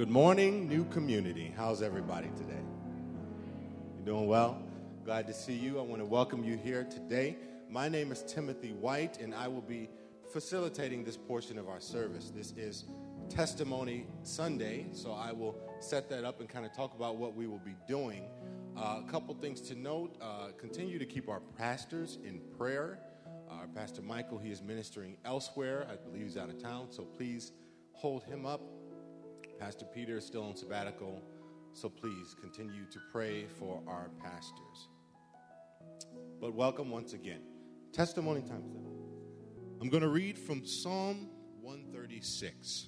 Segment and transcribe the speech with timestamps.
[0.00, 1.52] Good morning, new community.
[1.54, 2.62] How's everybody today?
[3.98, 4.62] You doing well?
[5.04, 5.78] Glad to see you.
[5.78, 7.36] I want to welcome you here today.
[7.68, 9.90] My name is Timothy White, and I will be
[10.32, 12.32] facilitating this portion of our service.
[12.34, 12.84] This is
[13.28, 17.46] Testimony Sunday, so I will set that up and kind of talk about what we
[17.46, 18.22] will be doing.
[18.78, 23.00] Uh, a couple things to note uh, continue to keep our pastors in prayer.
[23.50, 25.86] Our Pastor Michael, he is ministering elsewhere.
[25.92, 27.52] I believe he's out of town, so please
[27.92, 28.62] hold him up.
[29.60, 31.20] Pastor Peter is still on sabbatical,
[31.74, 34.88] so please continue to pray for our pastors.
[36.40, 37.42] But welcome once again.
[37.92, 38.64] Testimony time.
[39.78, 41.28] I'm going to read from Psalm
[41.60, 42.86] 136.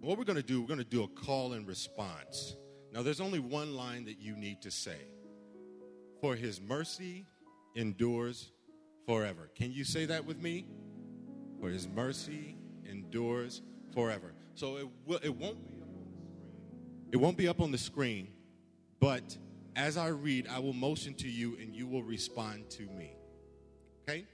[0.00, 2.56] What we're going to do, we're going to do a call and response.
[2.90, 5.10] Now, there's only one line that you need to say
[6.22, 7.26] For his mercy
[7.76, 8.50] endures
[9.06, 9.50] forever.
[9.54, 10.64] Can you say that with me?
[11.60, 12.56] For his mercy
[12.86, 13.60] endures
[13.92, 14.32] forever.
[14.60, 17.08] So it, will, it won't be up on the screen.
[17.12, 18.28] It won't be up on the screen,
[19.00, 19.38] but
[19.74, 23.16] as I read, I will motion to you and you will respond to me.
[24.02, 24.26] Okay?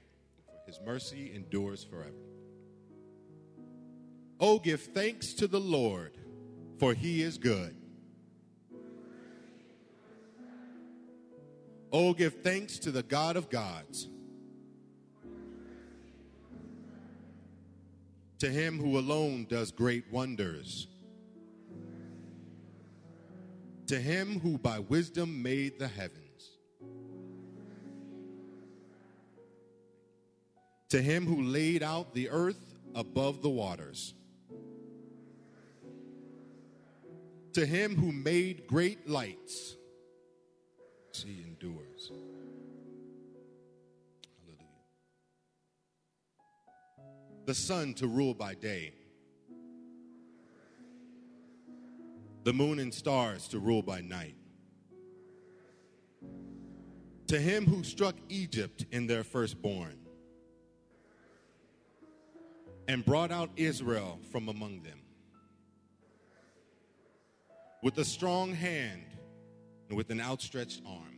[0.65, 2.11] His mercy endures forever.
[4.41, 6.17] Oh, give thanks to the Lord,
[6.77, 7.77] for he is good.
[11.93, 14.09] Oh, give thanks to the God of gods.
[18.39, 20.87] To him who alone does great wonders.
[23.87, 26.51] To him who by wisdom made the heavens.
[30.89, 34.13] To him who laid out the earth above the waters.
[37.53, 39.75] To him who made great lights.
[41.11, 42.11] See, endures.
[47.47, 48.93] The sun to rule by day.
[52.43, 54.35] The moon and stars to rule by night.
[57.27, 59.97] To him who struck Egypt in their firstborn
[62.89, 64.99] and brought out Israel from among them
[67.81, 69.05] with a strong hand
[69.87, 71.16] and with an outstretched arm.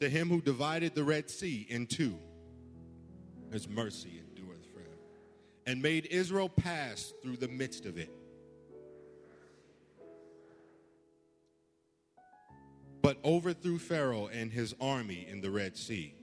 [0.00, 2.16] To him who divided the Red Sea in two,
[3.52, 4.96] his mercy endureth forever,
[5.66, 8.10] and made Israel pass through the midst of it.
[13.02, 16.14] But overthrew Pharaoh and his army in the Red Sea.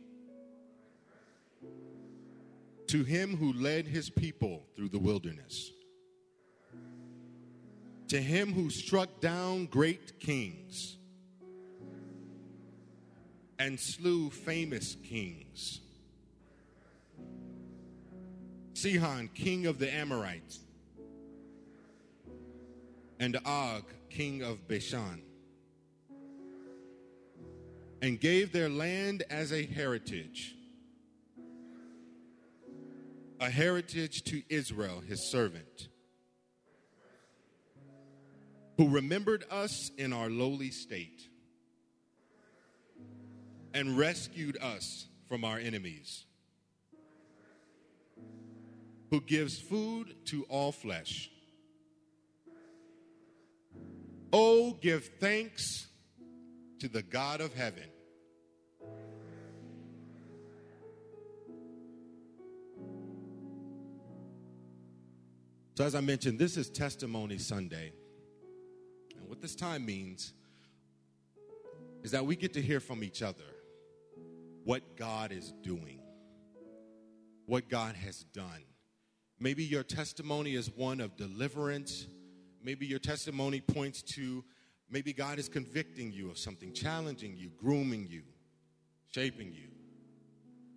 [2.87, 5.71] To him who led his people through the wilderness,
[8.07, 10.97] to him who struck down great kings
[13.59, 15.81] and slew famous kings.
[18.73, 20.59] Sihon, king of the Amorites,
[23.19, 25.21] and Og, king of Bashan,
[28.01, 30.55] and gave their land as a heritage
[33.39, 35.89] a heritage to Israel, his servant,
[38.77, 41.29] who remembered us in our lowly state
[43.75, 46.25] and rescued us from our enemies,
[49.11, 51.29] who gives food to all flesh.
[54.33, 55.87] Oh, give thanks
[56.79, 57.89] to the God of heaven
[65.77, 67.91] So, as I mentioned, this is Testimony Sunday.
[69.19, 70.33] And what this time means
[72.01, 73.43] is that we get to hear from each other
[74.65, 76.01] what God is doing,
[77.45, 78.65] what God has done.
[79.39, 82.07] Maybe your testimony is one of deliverance.
[82.61, 84.43] Maybe your testimony points to
[84.89, 88.23] maybe God is convicting you of something, challenging you, grooming you,
[89.13, 89.69] shaping you.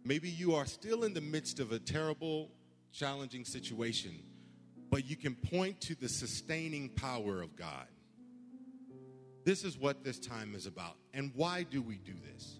[0.04, 2.50] Maybe you are still in the midst of a terrible,
[2.92, 4.22] challenging situation
[4.90, 7.86] but you can point to the sustaining power of God.
[9.44, 10.96] This is what this time is about.
[11.14, 12.58] And why do we do this?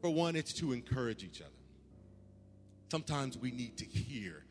[0.00, 1.50] For one, it's to encourage each other.
[2.90, 4.44] Sometimes we need to hear.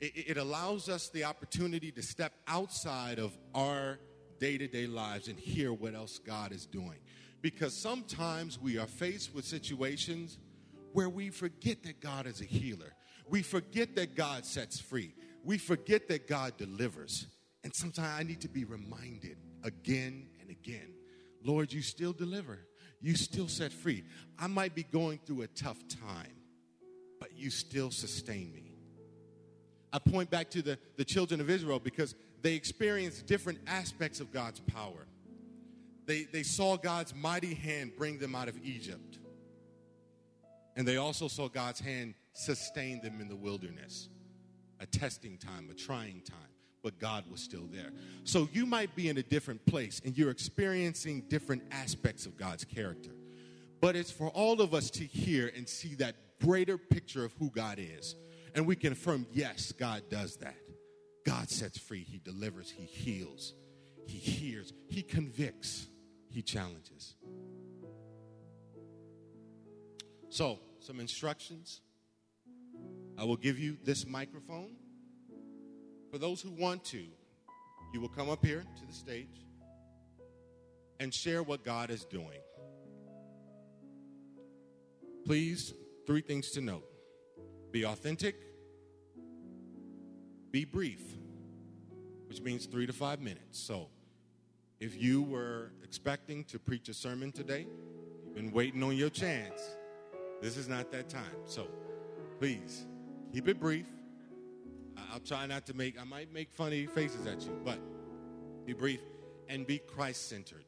[0.00, 3.98] It, allows us the opportunity to step outside of our
[4.38, 6.98] day to day lives and hear what else God is doing.
[7.40, 10.38] Because sometimes we are faced with situations
[10.92, 12.92] where we forget that God is a healer.
[13.28, 15.14] We forget that God sets free
[15.46, 17.28] we forget that God delivers.
[17.62, 20.92] And sometimes I need to be reminded again and again
[21.44, 22.65] Lord, you still deliver,
[23.00, 24.04] you still set free.
[24.38, 26.32] I might be going through a tough time,
[27.20, 28.74] but you still sustain me.
[29.92, 34.32] I point back to the, the children of Israel because they experienced different aspects of
[34.32, 35.06] God's power.
[36.06, 39.18] They, they saw God's mighty hand bring them out of Egypt.
[40.76, 44.08] And they also saw God's hand sustain them in the wilderness,
[44.78, 46.55] a testing time, a trying time.
[46.86, 47.90] But God was still there.
[48.22, 52.64] So you might be in a different place and you're experiencing different aspects of God's
[52.64, 53.10] character.
[53.80, 57.50] But it's for all of us to hear and see that greater picture of who
[57.50, 58.14] God is.
[58.54, 60.54] And we can affirm, yes, God does that.
[61.24, 63.54] God sets free, He delivers, He heals,
[64.06, 65.88] He hears, He convicts,
[66.30, 67.16] He challenges.
[70.28, 71.80] So, some instructions.
[73.18, 74.76] I will give you this microphone.
[76.16, 77.04] For those who want to,
[77.92, 79.44] you will come up here to the stage
[80.98, 82.40] and share what God is doing.
[85.26, 85.74] Please,
[86.06, 86.88] three things to note
[87.70, 88.34] be authentic,
[90.52, 91.02] be brief,
[92.30, 93.60] which means three to five minutes.
[93.60, 93.90] So,
[94.80, 97.66] if you were expecting to preach a sermon today,
[98.24, 99.60] you've been waiting on your chance,
[100.40, 101.44] this is not that time.
[101.44, 101.66] So,
[102.40, 102.86] please
[103.34, 103.86] keep it brief.
[105.16, 107.78] I'll try not to make, I might make funny faces at you, but
[108.66, 109.00] be brief
[109.48, 110.66] and be Christ centered.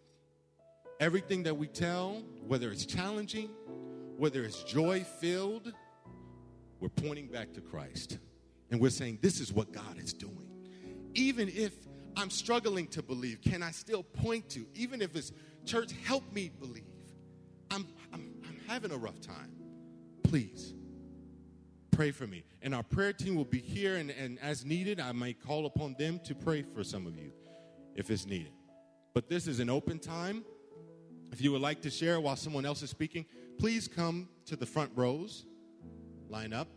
[1.00, 3.50] Everything that we tell, whether it's challenging,
[4.16, 5.74] whether it's joy filled,
[6.80, 8.16] we're pointing back to Christ.
[8.70, 10.48] And we're saying, this is what God is doing.
[11.12, 11.74] Even if
[12.16, 15.30] I'm struggling to believe, can I still point to, even if it's
[15.66, 16.84] church, help me believe?
[17.70, 19.52] I'm, I'm, I'm having a rough time.
[20.22, 20.72] Please
[21.98, 22.44] pray for me.
[22.62, 25.96] And our prayer team will be here, and, and as needed, I might call upon
[25.98, 27.32] them to pray for some of you
[27.96, 28.52] if it's needed.
[29.14, 30.44] But this is an open time.
[31.32, 33.26] If you would like to share while someone else is speaking,
[33.58, 35.44] please come to the front rows,
[36.28, 36.68] line up.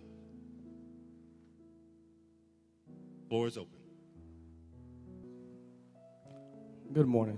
[3.29, 3.77] Floor is open.
[6.94, 7.38] Good morning.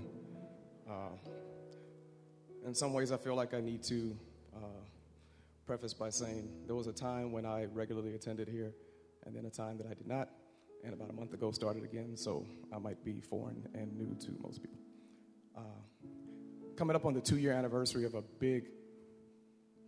[0.88, 1.18] Uh,
[2.64, 4.16] in some ways, I feel like I need to
[5.66, 8.72] preface by saying there was a time when I regularly attended here,
[9.26, 10.28] and then a time that I did not,
[10.84, 14.32] and about a month ago started again, so I might be foreign and new to
[14.42, 14.78] most people.
[15.56, 15.60] Uh,
[16.76, 18.64] coming up on the two year anniversary of a big,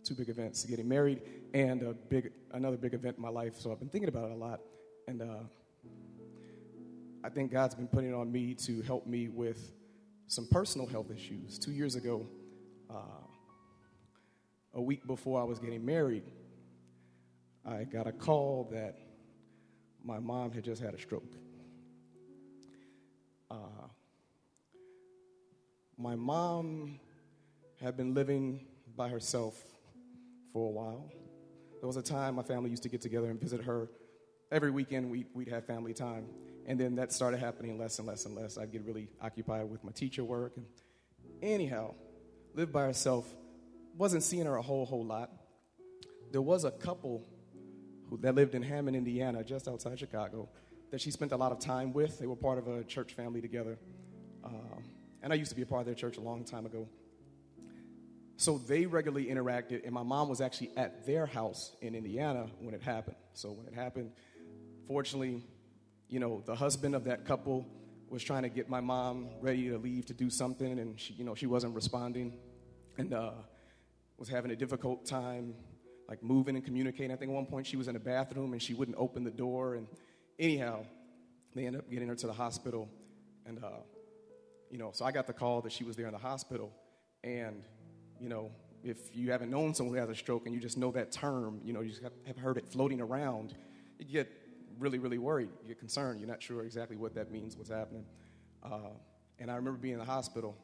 [0.03, 1.21] two big events getting married
[1.53, 4.33] and a big, another big event in my life, so I've been thinking about it
[4.33, 4.61] a lot.
[5.07, 5.43] And uh,
[7.23, 9.71] I think God's been putting it on me to help me with
[10.27, 11.57] some personal health issues.
[11.57, 12.25] Two years ago,
[12.89, 13.26] uh,
[14.73, 16.23] a week before I was getting married,
[17.65, 18.97] I got a call that
[20.03, 21.33] my mom had just had a stroke.
[23.49, 23.55] Uh,
[25.97, 26.99] my mom
[27.81, 28.65] had been living
[28.95, 29.61] by herself
[30.53, 31.11] for a while.
[31.79, 33.89] There was a time my family used to get together and visit her.
[34.51, 36.25] Every weekend, we'd, we'd have family time.
[36.65, 38.57] And then that started happening less and less and less.
[38.57, 40.53] I'd get really occupied with my teacher work.
[40.57, 40.65] And
[41.41, 41.93] anyhow,
[42.53, 43.33] lived by herself,
[43.97, 45.31] wasn't seeing her a whole, whole lot.
[46.31, 47.23] There was a couple
[48.09, 50.49] who, that lived in Hammond, Indiana, just outside Chicago,
[50.91, 52.19] that she spent a lot of time with.
[52.19, 53.77] They were part of a church family together.
[54.43, 54.83] Um,
[55.21, 56.87] and I used to be a part of their church a long time ago.
[58.37, 62.75] So they regularly interacted, and my mom was actually at their house in Indiana when
[62.75, 63.17] it happened.
[63.33, 64.11] So when it happened,
[64.87, 65.43] fortunately,
[66.07, 67.65] you know, the husband of that couple
[68.09, 71.23] was trying to get my mom ready to leave to do something, and she, you
[71.23, 72.37] know, she wasn't responding,
[72.99, 73.31] and uh,
[74.17, 75.53] was having a difficult time,
[76.09, 77.11] like moving and communicating.
[77.11, 79.31] I think at one point she was in a bathroom and she wouldn't open the
[79.31, 79.87] door, and
[80.39, 80.85] anyhow,
[81.55, 82.89] they ended up getting her to the hospital,
[83.45, 83.69] and uh,
[84.69, 86.71] you know, so I got the call that she was there in the hospital,
[87.23, 87.63] and
[88.19, 88.51] you know,
[88.83, 91.59] if you haven't known someone who has a stroke and you just know that term,
[91.63, 91.93] you know, you
[92.25, 93.55] have heard it floating around,
[93.99, 94.31] you get
[94.79, 95.49] really, really worried.
[95.61, 96.19] You get concerned.
[96.19, 98.05] You're not sure exactly what that means, what's happening.
[98.63, 98.91] Uh,
[99.39, 100.55] and I remember being in the hospital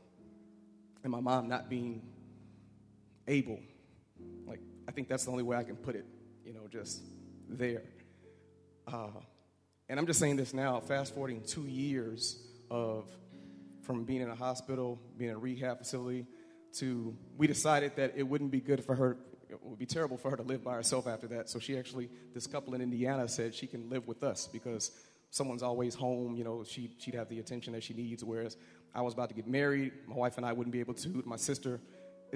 [1.03, 2.01] and my mom not being
[3.27, 3.59] able.
[4.47, 6.05] Like, I think that's the only way I can put it,
[6.45, 7.01] you know, just
[7.49, 7.83] there.
[8.87, 9.07] Uh,
[9.89, 13.05] and I'm just saying this now, fast forwarding two years of
[13.81, 16.25] from being in a hospital, being in a rehab facility,
[16.73, 19.17] to we decided that it wouldn't be good for her
[19.53, 21.49] it would be terrible for her to live by herself after that.
[21.49, 24.91] So she actually, this couple in Indiana said she can live with us because
[25.29, 26.35] someone's always home.
[26.35, 28.23] You know, she, she'd have the attention that she needs.
[28.23, 28.57] Whereas
[28.95, 31.23] I was about to get married, my wife and I wouldn't be able to.
[31.25, 31.79] My sister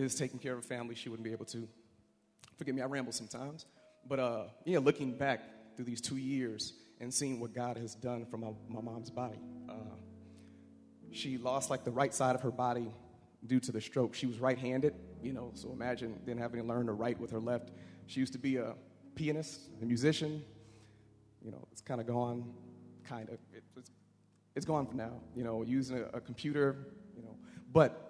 [0.04, 1.68] is taking care of a family, she wouldn't be able to.
[2.58, 3.66] Forgive me, I ramble sometimes.
[4.08, 5.42] But uh, yeah, looking back
[5.75, 9.39] through these two years and seeing what God has done for my, my mom's body.
[9.70, 9.74] Uh,
[11.12, 12.92] she lost like the right side of her body
[13.46, 14.16] due to the stroke.
[14.16, 17.32] She was right handed, you know, so imagine then having to learn to write with
[17.32, 17.72] her left.
[18.08, 18.74] She used to be a
[19.16, 20.44] pianist, a musician,
[21.44, 22.54] you know, it's kind of gone,
[23.04, 23.36] kind of.
[23.54, 23.92] It, it's,
[24.56, 27.36] it's gone for now, you know, using a, a computer, you know.
[27.72, 28.07] But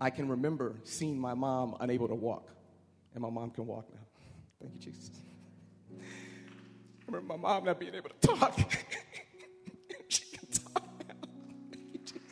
[0.00, 2.50] I can remember seeing my mom unable to walk,
[3.14, 4.00] and my mom can walk now.
[4.60, 5.10] Thank you, Jesus.
[5.98, 8.58] I remember my mom not being able to talk.
[10.08, 11.14] she can talk now.
[11.70, 12.22] Thank you, Jesus.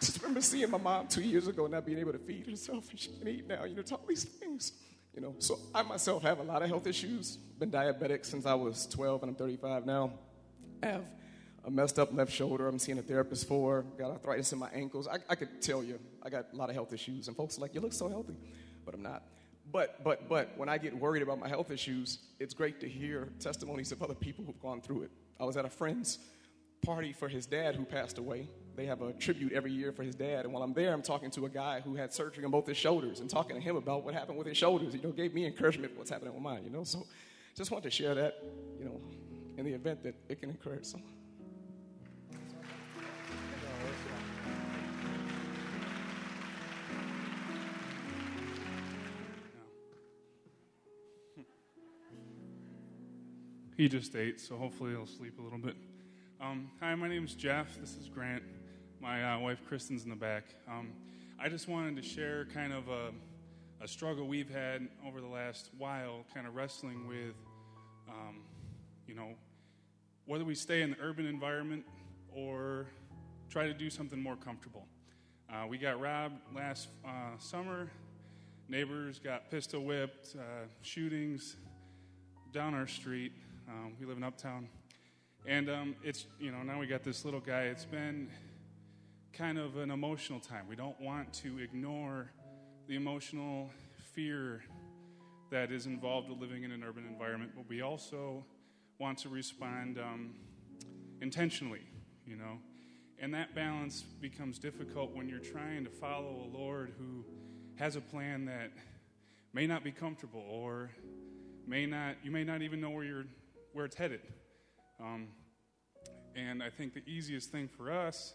[0.00, 2.98] Just remember seeing my mom two years ago not being able to feed herself, and
[2.98, 3.64] she can eat now.
[3.64, 4.72] You know, all these things.
[5.14, 7.36] You know, so I myself have a lot of health issues.
[7.36, 10.12] Been diabetic since I was 12, and I'm 35 now.
[10.82, 11.04] I have
[11.66, 12.68] a messed up left shoulder.
[12.68, 13.84] I'm seeing a therapist for.
[13.98, 15.08] Got arthritis in my ankles.
[15.08, 17.60] I, I could tell you, I got a lot of health issues, and folks are
[17.60, 18.36] like, "You look so healthy,"
[18.84, 19.24] but I'm not.
[19.72, 23.28] But but but when I get worried about my health issues, it's great to hear
[23.40, 25.10] testimonies of other people who've gone through it.
[25.40, 26.20] I was at a friend's
[26.82, 28.48] party for his dad who passed away.
[28.76, 30.44] They have a tribute every year for his dad.
[30.44, 32.76] And while I'm there, I'm talking to a guy who had surgery on both his
[32.76, 34.94] shoulders and talking to him about what happened with his shoulders.
[34.94, 36.84] You know, gave me encouragement for what's happening with mine, you know.
[36.84, 37.06] So
[37.56, 38.34] just want to share that,
[38.78, 39.00] you know,
[39.56, 41.15] in the event that it can encourage someone.
[53.76, 55.76] He just ate, so hopefully he'll sleep a little bit.
[56.40, 57.78] Um, hi, my name is Jeff.
[57.78, 58.42] This is Grant.
[59.00, 60.44] My uh, wife Kristen's in the back.
[60.66, 60.92] Um,
[61.38, 63.10] I just wanted to share kind of a,
[63.82, 67.34] a, struggle we've had over the last while, kind of wrestling with,
[68.08, 68.44] um,
[69.06, 69.34] you know,
[70.24, 71.84] whether we stay in the urban environment
[72.34, 72.86] or
[73.50, 74.86] try to do something more comfortable.
[75.50, 77.90] Uh, we got robbed last uh, summer.
[78.68, 81.56] Neighbors got pistol whipped, uh, shootings
[82.52, 83.32] down our street.
[83.68, 84.68] Um, we live in Uptown.
[85.46, 87.62] And um, it's, you know, now we got this little guy.
[87.62, 88.28] It's been
[89.32, 90.66] kind of an emotional time.
[90.68, 92.32] We don't want to ignore
[92.88, 93.70] the emotional
[94.12, 94.62] fear
[95.50, 98.44] that is involved with living in an urban environment, but we also
[98.98, 100.34] want to respond um,
[101.20, 101.82] intentionally,
[102.26, 102.58] you know.
[103.18, 107.24] And that balance becomes difficult when you're trying to follow a Lord who
[107.76, 108.72] has a plan that
[109.52, 110.90] may not be comfortable or
[111.66, 113.24] may not, you may not even know where you're
[113.72, 114.20] where it's headed.
[114.98, 115.28] Um,
[116.34, 118.32] and I think the easiest thing for us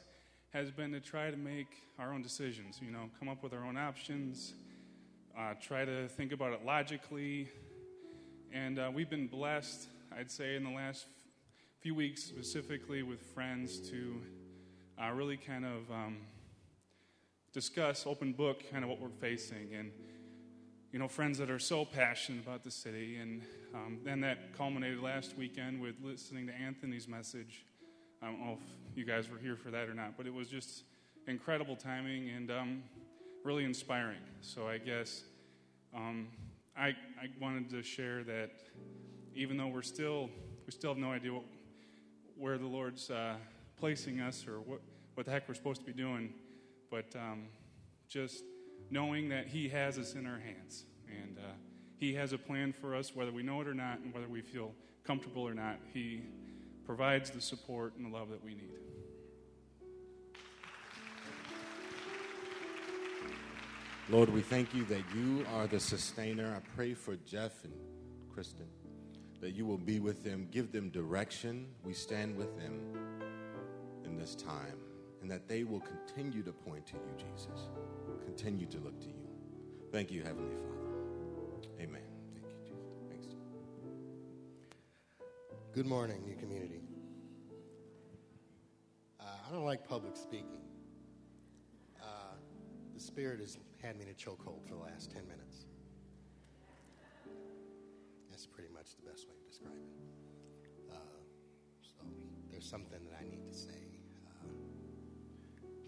[0.53, 3.65] has been to try to make our own decisions, you know, come up with our
[3.65, 4.53] own options,
[5.35, 7.49] uh, try to think about it logically.
[8.53, 11.07] And uh, we've been blessed, I'd say, in the last
[11.79, 14.21] few weeks, specifically with friends, to
[15.01, 16.17] uh, really kind of um,
[17.53, 19.73] discuss open book kind of what we're facing.
[19.77, 19.91] And
[20.91, 23.17] you know, friends that are so passionate about the city.
[23.17, 23.41] And
[23.73, 27.65] um, then that culminated last weekend with listening to Anthony's message.
[28.21, 28.57] I don't know
[28.91, 30.83] if you guys were here for that or not, but it was just
[31.27, 32.83] incredible timing and um,
[33.43, 34.19] really inspiring.
[34.41, 35.23] So I guess
[35.95, 36.27] um,
[36.77, 38.51] I, I wanted to share that
[39.33, 40.29] even though we're still,
[40.65, 41.45] we still have no idea what,
[42.37, 43.35] where the Lord's uh,
[43.77, 44.81] placing us or what,
[45.21, 46.33] what the heck we're supposed to be doing,
[46.89, 47.43] but um,
[48.09, 48.43] just
[48.89, 50.85] knowing that He has us in our hands.
[51.07, 51.41] And uh,
[51.99, 54.41] He has a plan for us, whether we know it or not, and whether we
[54.41, 54.73] feel
[55.03, 55.77] comfortable or not.
[55.93, 56.23] He
[56.87, 58.71] provides the support and the love that we need.
[64.09, 66.51] Lord, we thank you that you are the sustainer.
[66.57, 67.73] I pray for Jeff and
[68.33, 68.65] Kristen
[69.39, 71.67] that you will be with them, give them direction.
[71.83, 72.95] We stand with them
[74.03, 74.77] in this time,
[75.21, 77.69] and that they will continue to point to you, Jesus
[78.31, 79.27] continue to look to you.
[79.91, 81.67] Thank you, Heavenly Father.
[81.81, 82.01] Amen.
[82.33, 82.95] Thank you, Jesus.
[83.09, 83.27] Thanks.
[85.73, 86.81] Good morning, new community.
[89.19, 90.61] Uh, I don't like public speaking.
[92.01, 92.35] Uh,
[92.93, 95.65] the Spirit has had me in a chokehold for the last 10 minutes.
[98.29, 100.93] That's pretty much the best way to describe it.
[100.93, 100.95] Uh,
[101.81, 102.05] so
[102.49, 103.90] there's something that I need to say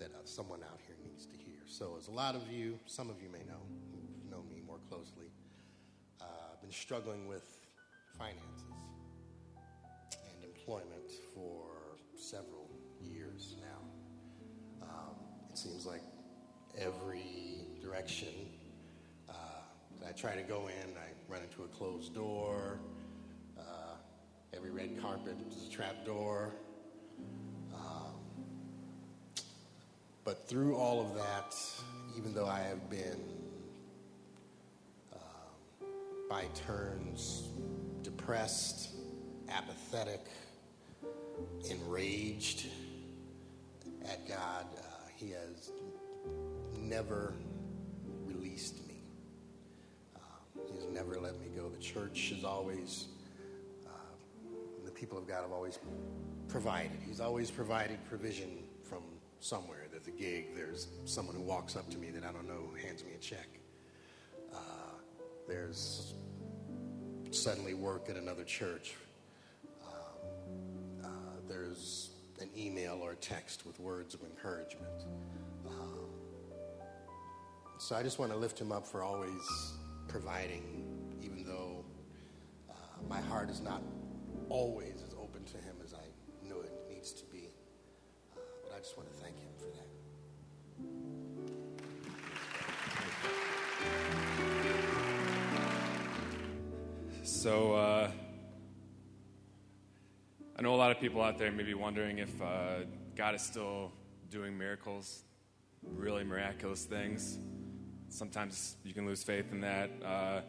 [0.04, 1.60] that uh, someone out here needs to hear.
[1.66, 4.80] So, as a lot of you, some of you may know, who know me more
[4.90, 5.32] closely,
[6.20, 7.48] uh, I've been struggling with
[8.18, 8.64] finances
[9.56, 12.70] and employment for several
[13.02, 14.88] years now.
[14.88, 15.16] Um,
[15.50, 16.02] it seems like
[16.78, 18.34] every direction
[19.30, 19.34] uh,
[20.06, 22.80] I try to go in, I run into a closed door.
[23.58, 23.96] Uh,
[24.54, 26.56] every red carpet is a trap door.
[30.24, 31.56] But through all of that,
[32.18, 33.20] even though I have been
[35.12, 35.88] um,
[36.30, 37.50] by turns
[38.04, 38.92] depressed,
[39.50, 40.26] apathetic,
[41.70, 42.68] enraged
[44.06, 44.82] at God, uh,
[45.16, 45.72] He has
[46.80, 47.34] never
[48.26, 49.02] released me.
[50.16, 50.20] Uh,
[50.68, 51.68] he has never let me go.
[51.70, 53.08] The church has always,
[53.86, 53.90] uh,
[54.86, 55.80] the people of God have always
[56.48, 56.92] provided.
[57.06, 58.63] He's always provided provision
[59.44, 59.88] somewhere.
[59.92, 62.76] There's a gig, there's someone who walks up to me that I don't know who
[62.76, 63.48] hands me a check.
[64.54, 64.58] Uh,
[65.48, 66.14] there's
[67.32, 68.96] suddenly work at another church.
[69.86, 71.08] Um, uh,
[71.50, 75.04] there's an email or a text with words of encouragement.
[75.68, 76.10] Um,
[77.80, 79.74] so I just want to lift him up for always
[80.08, 80.86] providing,
[81.22, 81.84] even though
[82.70, 82.74] uh,
[83.10, 83.82] my heart is not
[84.50, 87.50] always as open to him as I know it needs to be.
[88.36, 89.13] Uh, but I just want to
[97.44, 98.10] So, uh,
[100.58, 102.86] I know a lot of people out there may be wondering if uh,
[103.18, 103.92] God is still
[104.32, 105.24] doing miracles,
[105.94, 107.38] really miraculous things.
[108.08, 109.90] Sometimes you can lose faith in that.
[110.02, 110.40] Uh,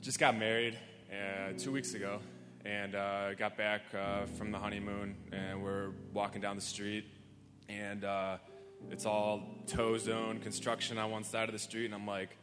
[0.00, 0.78] just got married
[1.12, 2.20] uh, two weeks ago
[2.64, 7.04] and uh, got back uh, from the honeymoon, and we're walking down the street,
[7.68, 8.38] and uh,
[8.90, 12.38] it's all tow zone construction on one side of the street, and I'm like,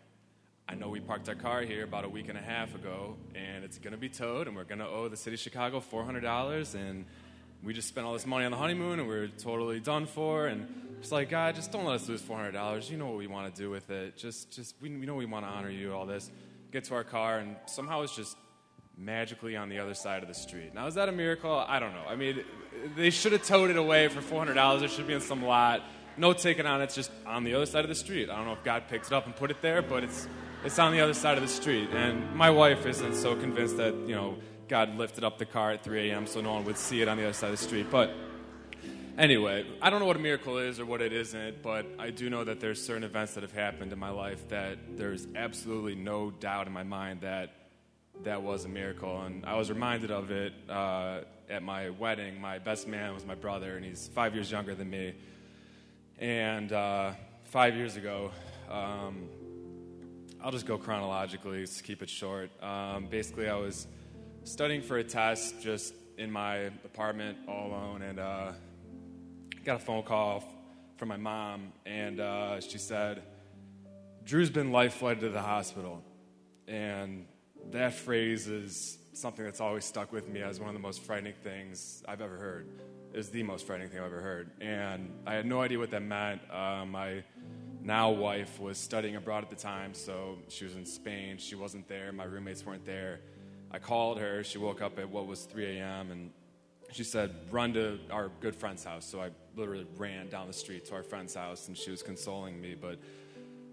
[0.70, 3.64] I know we parked our car here about a week and a half ago, and
[3.64, 6.76] it's going to be towed, and we're going to owe the city of Chicago $400,
[6.76, 7.06] and
[7.64, 10.48] we just spent all this money on the honeymoon, and we're totally done for.
[10.48, 10.68] And
[11.00, 12.92] it's like, God, just don't let us lose $400.
[12.92, 14.18] You know what we want to do with it.
[14.18, 15.94] Just, just we, we know we want to honor you.
[15.94, 16.30] All this.
[16.74, 18.36] Get to our car, and somehow it's just
[18.98, 20.74] magically on the other side of the street.
[20.74, 21.64] Now, is that a miracle?
[21.66, 22.04] I don't know.
[22.10, 22.44] I mean,
[22.98, 24.82] they should have towed it away for $400.
[24.82, 25.82] It should be in some lot.
[26.18, 26.86] No ticket on it.
[26.86, 28.30] It's just on the other side of the street.
[28.30, 30.28] I don't know if God picked it up and put it there, but it's
[30.64, 31.90] it's on the other side of the street.
[31.92, 34.38] And my wife isn't so convinced that, you know,
[34.68, 36.28] God lifted up the car at 3 a.m.
[36.28, 37.88] so no one would see it on the other side of the street.
[37.90, 38.12] But
[39.18, 42.30] anyway, I don't know what a miracle is or what it isn't, but I do
[42.30, 46.32] know that there's certain events that have happened in my life that there's absolutely no
[46.32, 47.54] doubt in my mind that
[48.24, 49.22] that was a miracle.
[49.22, 52.42] And I was reminded of it uh, at my wedding.
[52.42, 55.14] My best man was my brother, and he's five years younger than me.
[56.20, 57.12] And uh,
[57.46, 58.32] five years ago,
[58.70, 59.30] um,
[60.42, 62.52] I'll just go chronologically to keep it short.
[62.64, 63.88] Um, basically, I was
[64.44, 68.52] studying for a test just in my apartment all alone, and uh,
[69.66, 70.44] got a phone call
[70.98, 73.24] from my mom, and uh, she said,
[74.24, 76.04] Drew's been life flighted to the hospital.
[76.68, 77.26] And
[77.72, 81.34] that phrase is something that's always stuck with me as one of the most frightening
[81.44, 82.68] things I've ever heard.
[83.14, 84.52] Is the most frightening thing I've ever heard.
[84.62, 86.42] And I had no idea what that meant.
[86.52, 87.24] Uh, my
[87.88, 91.38] now wife was studying abroad at the time, so she was in Spain.
[91.38, 92.12] She wasn't there.
[92.12, 93.22] My roommates weren't there.
[93.72, 94.44] I called her.
[94.44, 96.12] She woke up at what was 3 a.m.
[96.12, 96.32] and
[96.92, 100.86] she said, "Run to our good friend's house." So I literally ran down the street
[100.88, 102.76] to our friend's house, and she was consoling me.
[102.76, 103.00] But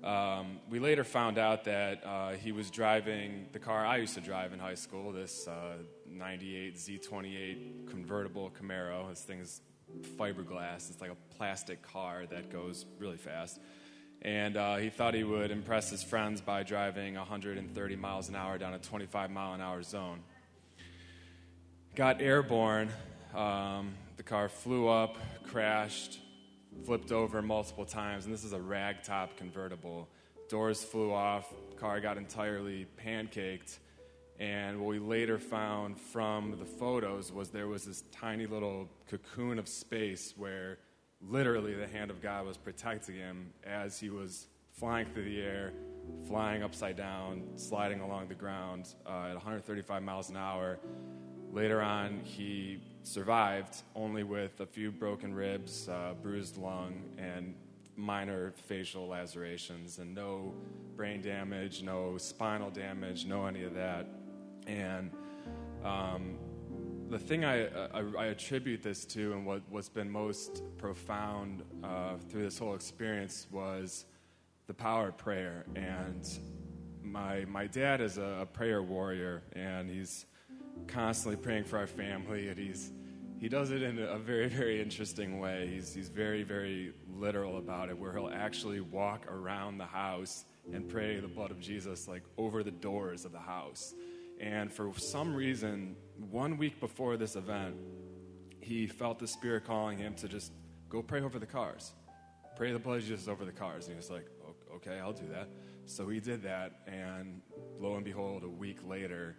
[0.08, 4.20] um, we later found out that uh, he was driving the car I used to
[4.20, 9.08] drive in high school, this uh, 98 Z28 convertible Camaro.
[9.10, 9.60] This thing is
[10.16, 10.90] fiberglass.
[10.90, 13.58] It's like a plastic car that goes really fast.
[14.24, 18.56] And uh, he thought he would impress his friends by driving 130 miles an hour
[18.56, 20.20] down a 25 mile an hour zone.
[21.94, 22.88] Got airborne.
[23.34, 26.20] Um, the car flew up, crashed,
[26.84, 30.08] flipped over multiple times, and this is a ragtop convertible.
[30.48, 33.78] Doors flew off, car got entirely pancaked,
[34.38, 39.58] and what we later found from the photos was there was this tiny little cocoon
[39.58, 40.78] of space where
[41.28, 45.72] literally the hand of God was protecting him as he was flying through the air,
[46.26, 50.78] flying upside down, sliding along the ground uh, at 135 miles an hour.
[51.52, 57.54] Later on, he survived only with a few broken ribs, uh, bruised lung, and
[57.96, 60.52] minor facial lacerations, and no
[60.96, 64.06] brain damage, no spinal damage, no any of that.
[64.66, 65.10] And
[65.84, 66.36] um,
[67.10, 72.16] the thing I, I, I, attribute this to, and what, what's been most profound uh,
[72.28, 74.04] through this whole experience, was
[74.66, 75.64] the power of prayer.
[75.76, 76.26] And
[77.02, 80.26] my, my dad is a, a prayer warrior, and he's
[80.86, 82.90] constantly praying for our family, and he's
[83.40, 85.68] he does it in a very, very interesting way.
[85.70, 90.88] He's, he's very, very literal about it, where he'll actually walk around the house and
[90.88, 93.92] pray the blood of Jesus like over the doors of the house.
[94.40, 95.96] And for some reason,
[96.30, 97.76] one week before this event,
[98.60, 100.52] he felt the Spirit calling him to just
[100.88, 101.92] go pray over the cars.
[102.56, 103.86] Pray the blood Jesus over the cars.
[103.86, 104.26] And he was like,
[104.76, 105.48] okay, I'll do that.
[105.86, 107.42] So he did that, and
[107.78, 109.36] lo and behold, a week later,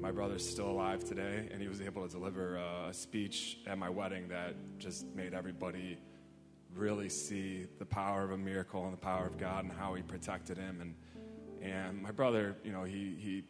[0.00, 3.88] my brother's still alive today, and he was able to deliver a speech at my
[3.88, 5.98] wedding that just made everybody
[6.76, 10.02] really see the power of a miracle and the power of God and how he
[10.02, 10.80] protected him.
[10.80, 10.94] And,
[11.60, 13.44] and my brother, you know, he, he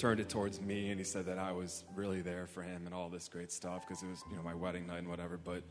[0.00, 2.94] turned it towards me and he said that I was really there for him and
[2.94, 5.36] all this great stuff because it was, you know, my wedding night and whatever.
[5.36, 5.62] But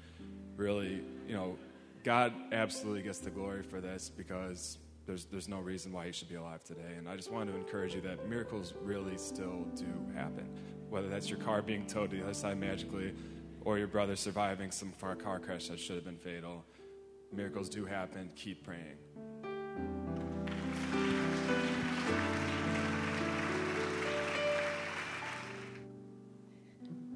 [0.55, 1.57] really, you know,
[2.03, 4.77] God absolutely gets the glory for this because
[5.07, 6.93] there's, there's no reason why he should be alive today.
[6.97, 10.47] And I just wanted to encourage you that miracles really still do happen.
[10.89, 13.13] Whether that's your car being towed to the other side magically
[13.61, 16.63] or your brother surviving some far car crash that should have been fatal.
[17.33, 18.29] Miracles do happen.
[18.35, 18.97] Keep praying.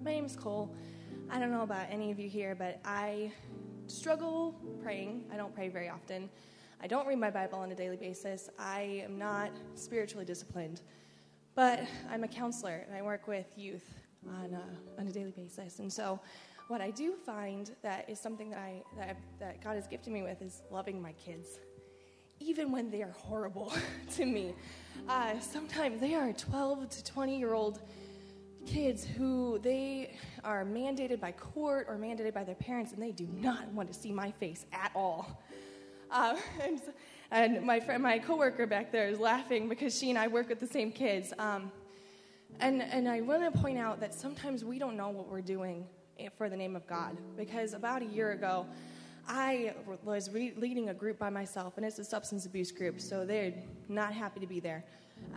[0.04, 0.70] My name's Cole.
[1.30, 3.32] I don't know about any of you here, but I
[3.88, 5.24] struggle praying.
[5.32, 6.30] I don't pray very often.
[6.82, 8.50] I don't read my Bible on a daily basis.
[8.60, 10.82] I am not spiritually disciplined.
[11.56, 13.94] But I'm a counselor and I work with youth
[14.28, 15.80] on a, on a daily basis.
[15.80, 16.20] And so,
[16.68, 20.12] what I do find that is something that, I, that, I, that God has gifted
[20.12, 21.60] me with is loving my kids,
[22.42, 23.72] even when they are horrible
[24.16, 24.54] to me.
[25.08, 27.80] Uh, sometimes they are 12 to 20 year old
[28.66, 33.28] kids who they are mandated by court or mandated by their parents, and they do
[33.42, 35.42] not want to see my face at all.
[36.12, 36.82] Uh, and,
[37.32, 40.60] and, my friend, my coworker back there is laughing because she and I work with
[40.60, 41.34] the same kids.
[41.40, 41.72] Um,
[42.60, 45.88] and and I want to point out that sometimes we don't know what we're doing
[46.38, 48.66] for the name of God because about a year ago.
[49.26, 49.74] I
[50.04, 53.54] was re- leading a group by myself, and it's a substance abuse group, so they're
[53.88, 54.84] not happy to be there.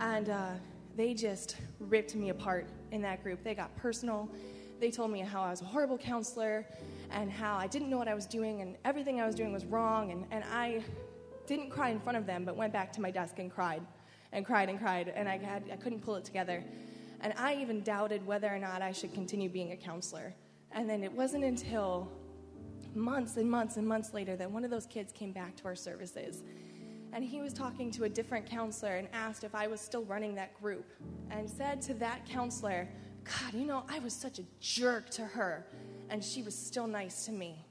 [0.01, 0.49] And uh,
[0.97, 3.43] they just ripped me apart in that group.
[3.43, 4.29] They got personal.
[4.79, 6.65] They told me how I was a horrible counselor
[7.11, 9.63] and how I didn't know what I was doing and everything I was doing was
[9.63, 10.11] wrong.
[10.11, 10.83] And, and I
[11.45, 13.83] didn't cry in front of them, but went back to my desk and cried
[14.33, 15.13] and cried and cried.
[15.15, 16.63] And I, had, I couldn't pull it together.
[17.21, 20.33] And I even doubted whether or not I should continue being a counselor.
[20.71, 22.11] And then it wasn't until
[22.95, 25.75] months and months and months later that one of those kids came back to our
[25.75, 26.43] services
[27.17, 30.35] and he was talking to a different counselor and asked if I was still running
[30.35, 30.85] that group
[31.31, 32.87] and said to that counselor,
[33.23, 35.65] God, you know, I was such a jerk to her,
[36.11, 37.65] and she was still nice to me.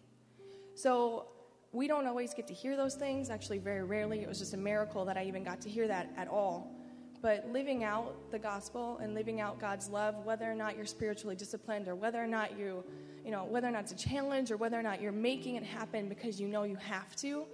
[0.75, 1.29] So
[1.71, 3.31] we don't always get to hear those things.
[3.31, 4.19] Actually, very rarely.
[4.19, 6.75] It was just a miracle that I even got to hear that at all.
[7.23, 11.37] But living out the gospel and living out God's love, whether or not you're spiritually
[11.37, 12.83] disciplined or whether or not you,
[13.25, 15.63] you know, whether or not it's a challenge or whether or not you're making it
[15.63, 17.45] happen because you know you have to,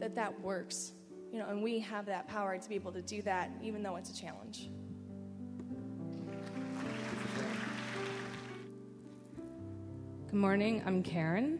[0.00, 0.92] that that works
[1.32, 3.96] you know, and we have that power to be able to do that, even though
[3.96, 4.68] it's a challenge.
[10.26, 10.82] Good morning.
[10.84, 11.58] I'm Karen.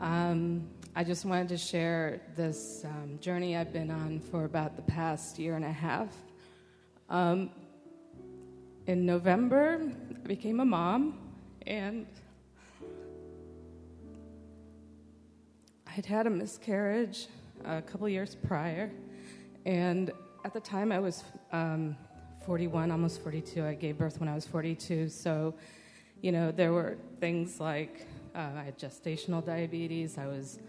[0.00, 4.82] Um, I just wanted to share this um, journey I've been on for about the
[4.82, 6.14] past year and a half.
[7.08, 7.50] Um,
[8.86, 9.92] in November,
[10.24, 11.18] I became a mom,
[11.66, 12.06] and
[15.96, 17.26] I'd had a miscarriage
[17.64, 18.90] a couple years prior.
[19.66, 20.10] And
[20.44, 21.96] at the time, I was um,
[22.46, 23.64] 41, almost 42.
[23.64, 25.08] I gave birth when I was 42.
[25.08, 25.54] So,
[26.22, 30.60] you know, there were things like uh, I had gestational diabetes, I was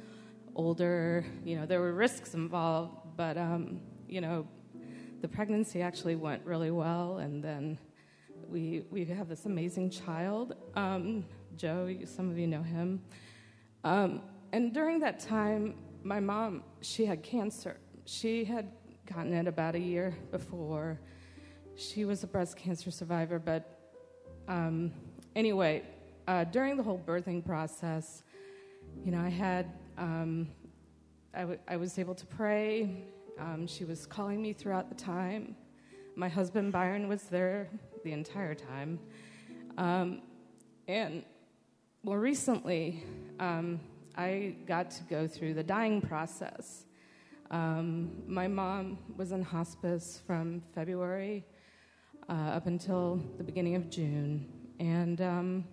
[0.55, 4.47] older, you know, there were risks involved, but, um, you know,
[5.21, 7.17] the pregnancy actually went really well.
[7.17, 7.77] And then
[8.49, 11.23] we, we have this amazing child, um,
[11.55, 13.01] Joe, some of you know him.
[13.83, 17.77] Um, and during that time, my mom, she had cancer.
[18.05, 18.71] She had
[19.05, 20.99] gotten it about a year before.
[21.75, 23.79] She was a breast cancer survivor, but
[24.47, 24.91] um,
[25.35, 25.83] anyway,
[26.27, 28.23] uh, during the whole birthing process,
[29.03, 30.47] you know, I had, um,
[31.33, 33.05] I, w- I was able to pray.
[33.39, 35.55] Um, she was calling me throughout the time.
[36.15, 37.69] My husband Byron was there
[38.03, 38.99] the entire time.
[39.77, 40.21] Um,
[40.87, 41.23] and
[42.03, 43.03] more recently,
[43.39, 43.79] um,
[44.21, 46.85] I got to go through the dying process.
[47.49, 51.43] Um, my mom was in hospice from February
[52.29, 54.47] uh, up until the beginning of June.
[54.79, 55.65] And um,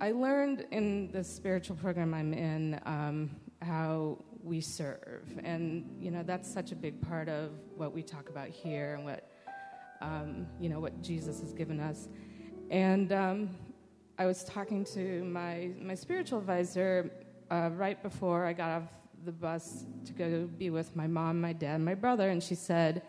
[0.00, 3.30] I learned in the spiritual program I'm in um,
[3.62, 5.24] how we serve.
[5.42, 9.04] And, you know, that's such a big part of what we talk about here and
[9.06, 9.30] what,
[10.02, 12.06] um, you know, what Jesus has given us.
[12.70, 13.48] And um,
[14.16, 17.10] I was talking to my, my spiritual advisor
[17.50, 18.88] uh, right before I got off
[19.24, 23.02] the bus to go be with my mom, my dad, my brother, and she said,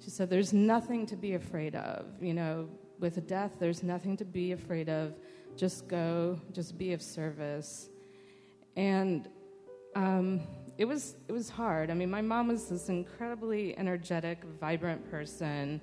[0.00, 2.06] she said, "There's nothing to be afraid of.
[2.20, 2.68] You know,
[3.00, 5.14] with death, there's nothing to be afraid of.
[5.56, 7.88] Just go, just be of service."
[8.76, 9.28] And
[9.96, 10.42] um,
[10.76, 11.90] it was it was hard.
[11.90, 15.80] I mean, my mom was this incredibly energetic, vibrant person,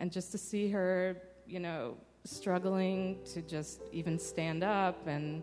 [0.00, 1.96] and just to see her, you know,
[2.30, 5.42] struggling to just even stand up and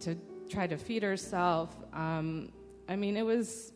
[0.00, 0.16] to
[0.48, 1.74] try to feed herself.
[1.92, 2.52] Um,
[2.88, 3.72] I mean, it was,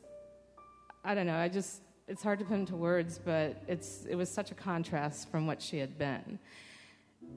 [1.05, 4.29] I don't know, I just, it's hard to put into words, but it's, it was
[4.29, 6.38] such a contrast from what she had been.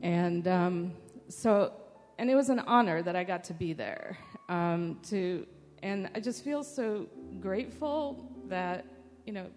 [0.01, 0.93] And um,
[1.27, 1.73] so,
[2.17, 4.17] and it was an honor that I got to be there.
[4.49, 5.45] Um, to,
[5.83, 7.07] and I just feel so
[7.39, 8.85] grateful that,
[9.25, 9.47] you know,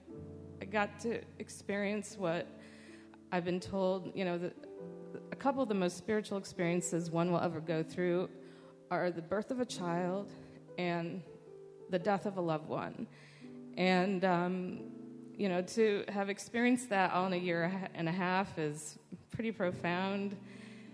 [0.61, 2.47] I got to experience what
[3.31, 4.68] I've been told, you know, the, a
[5.39, 8.29] couple of the most spiritual experiences one will ever go through
[8.91, 10.33] are the birth of a child
[10.79, 11.23] and
[11.91, 13.07] the death of a loved one.
[13.77, 14.81] And, um,
[15.37, 18.99] you know, to have experienced that all in a year and a half is
[19.31, 20.37] pretty profound.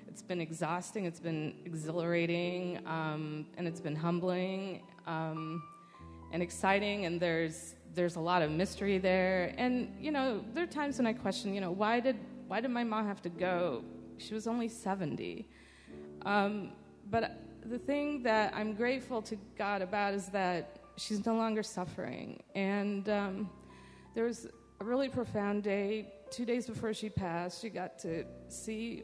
[0.08, 5.62] It's been exhausting, it's been exhilarating, um, and it's been humbling um,
[6.32, 7.06] and exciting.
[7.06, 9.54] And there's there's a lot of mystery there.
[9.56, 12.70] And you know, there are times when I question, you know, why did why did
[12.70, 13.82] my mom have to go?
[14.24, 15.46] She was only 70.
[16.24, 16.72] Um,
[17.10, 22.42] but the thing that I'm grateful to God about is that she's no longer suffering.
[22.54, 23.50] And um,
[24.14, 24.46] there was
[24.80, 29.02] a really profound day, two days before she passed, she got to see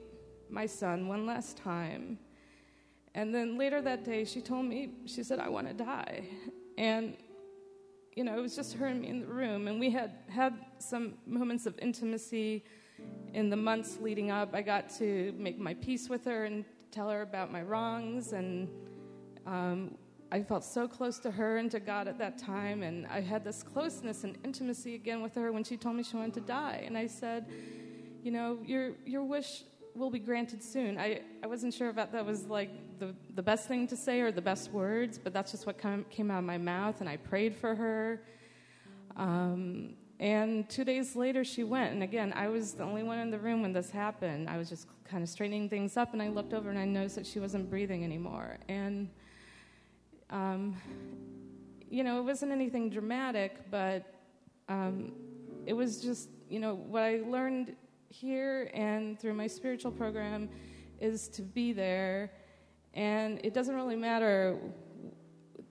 [0.48, 2.18] my son one last time.
[3.14, 6.24] And then later that day, she told me, she said, I want to die.
[6.78, 7.16] And,
[8.14, 9.68] you know, it was just her and me in the room.
[9.68, 12.64] And we had had some moments of intimacy
[13.34, 14.54] in the months leading up.
[14.54, 18.32] I got to make my peace with her and tell her about my wrongs.
[18.32, 18.68] And
[19.46, 19.96] um,
[20.32, 23.44] I felt so close to her and to God at that time, and I had
[23.44, 26.82] this closeness and intimacy again with her when she told me she wanted to die.
[26.86, 27.46] And I said,
[28.22, 30.98] You know, your, your wish will be granted soon.
[30.98, 34.30] I, I wasn't sure if that, was like the, the best thing to say or
[34.30, 37.16] the best words, but that's just what come, came out of my mouth, and I
[37.16, 38.22] prayed for her.
[39.16, 41.92] Um, and two days later, she went.
[41.92, 44.48] And again, I was the only one in the room when this happened.
[44.48, 47.16] I was just kind of straightening things up, and I looked over and I noticed
[47.16, 48.58] that she wasn't breathing anymore.
[48.68, 49.08] And
[50.30, 50.76] um,
[51.90, 54.14] you know, it wasn't anything dramatic, but
[54.68, 55.12] um,
[55.66, 57.74] it was just, you know, what I learned
[58.08, 60.48] here and through my spiritual program
[61.00, 62.30] is to be there.
[62.94, 64.58] And it doesn't really matter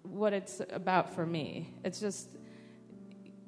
[0.04, 1.74] what it's about for me.
[1.86, 2.32] It's just,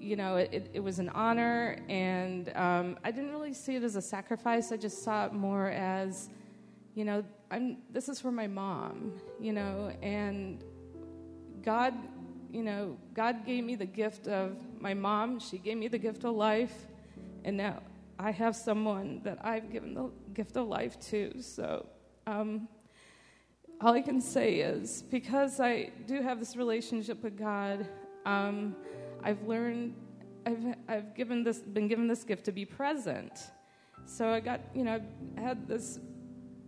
[0.02, 3.96] you know, it, it was an honor, and um, I didn't really see it as
[3.96, 4.72] a sacrifice.
[4.72, 6.30] I just saw it more as,
[6.96, 10.64] you know, I'm, this is for my mom, you know, and
[11.64, 11.94] God,
[12.52, 15.40] you know, God gave me the gift of my mom.
[15.40, 16.88] She gave me the gift of life.
[17.44, 17.82] And now
[18.18, 21.42] I have someone that I've given the gift of life to.
[21.42, 21.86] So
[22.26, 22.68] um,
[23.80, 27.88] all I can say is because I do have this relationship with God,
[28.26, 28.76] um,
[29.24, 29.94] I've learned,
[30.46, 33.52] I've, I've given this, been given this gift to be present.
[34.06, 35.02] So I got, you know,
[35.38, 36.00] I had this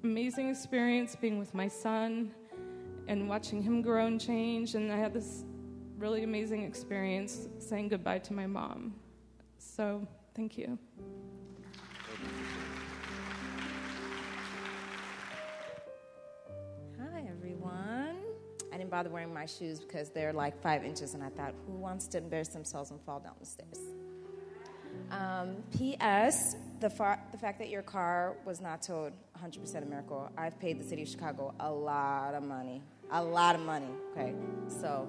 [0.04, 2.32] amazing experience being with my son
[3.08, 4.76] and watching him grow and change.
[4.76, 5.44] And I had this
[5.98, 8.94] really amazing experience saying goodbye to my mom.
[9.58, 10.78] So, thank you.
[18.94, 22.20] Bother wearing my shoes because they're like five inches, and I thought, who wants to
[22.20, 23.80] embarrass themselves and fall down the stairs?
[25.10, 26.56] Um, P.S.
[26.80, 30.32] The, the fact that your car was not towed 100% a miracle.
[30.38, 33.90] I've paid the city of Chicago a lot of money a lot of money.
[34.12, 34.34] Okay,
[34.68, 35.08] so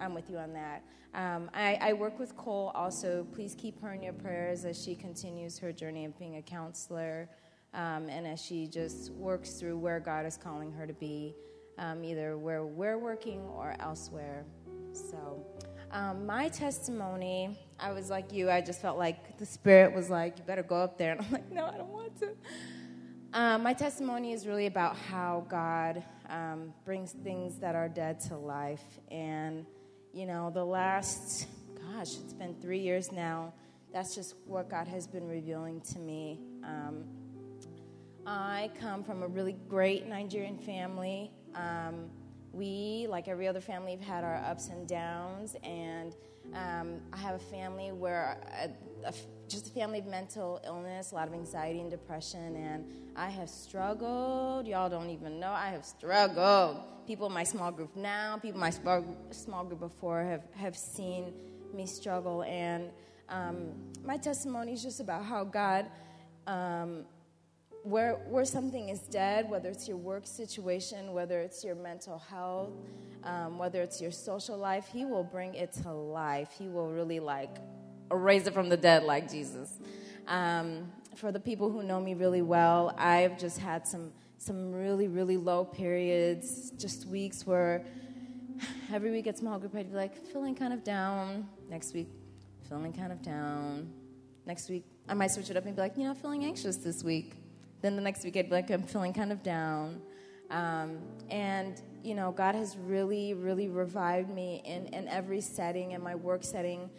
[0.00, 0.82] I'm with you on that.
[1.14, 3.26] Um, I, I, work with Cole also.
[3.34, 7.28] Please keep her in your prayers as she continues her journey of being a counselor
[7.72, 11.34] um, and as she just works through where God is calling her to be,
[11.78, 14.44] um, either where we're working or elsewhere.
[14.92, 15.44] So,
[15.90, 20.38] um, my testimony, I was like you, I just felt like the Spirit was like,
[20.38, 21.12] you better go up there.
[21.16, 22.30] And I'm like, no, I don't want to.
[23.32, 28.36] Um, my testimony is really about how God um, brings things that are dead to
[28.36, 28.82] life.
[29.10, 29.66] And,
[30.12, 33.52] you know, the last, gosh, it's been three years now.
[33.92, 36.40] That's just what God has been revealing to me.
[36.64, 37.04] Um,
[38.26, 41.30] I come from a really great Nigerian family.
[41.56, 42.10] Um,
[42.52, 45.56] we, like every other family, have had our ups and downs.
[45.62, 46.14] And
[46.54, 49.12] um, I have a family where a, a,
[49.48, 53.48] just a family of mental illness, a lot of anxiety and depression, and I have
[53.48, 54.66] struggled.
[54.66, 56.78] Y'all don't even know I have struggled.
[57.06, 60.76] People in my small group now, people in my small, small group before have, have
[60.76, 61.32] seen
[61.72, 62.90] me struggle, and
[63.28, 63.72] um,
[64.04, 65.86] my testimony is just about how God,
[66.46, 67.04] um,
[67.86, 72.72] where, where something is dead, whether it's your work situation, whether it's your mental health,
[73.22, 76.50] um, whether it's your social life, He will bring it to life.
[76.58, 77.56] He will really like
[78.10, 79.78] raise it from the dead like Jesus.
[80.26, 85.06] Um, for the people who know me really well, I've just had some some really
[85.06, 87.84] really low periods, just weeks where
[88.92, 91.48] every week at small group I'd be like feeling kind of down.
[91.70, 92.08] Next week,
[92.68, 93.88] feeling kind of down.
[94.44, 97.04] Next week, I might switch it up and be like, you know, feeling anxious this
[97.04, 97.45] week.
[97.86, 100.02] Then the next week, I'd be like, I'm feeling kind of down.
[100.50, 100.98] Um,
[101.30, 106.16] and, you know, God has really, really revived me in, in every setting, in my
[106.16, 106.90] work setting,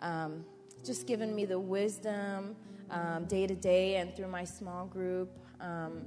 [0.00, 0.44] um,
[0.84, 2.56] just given me the wisdom
[2.90, 5.30] um, day to day and through my small group.
[5.62, 6.02] Um,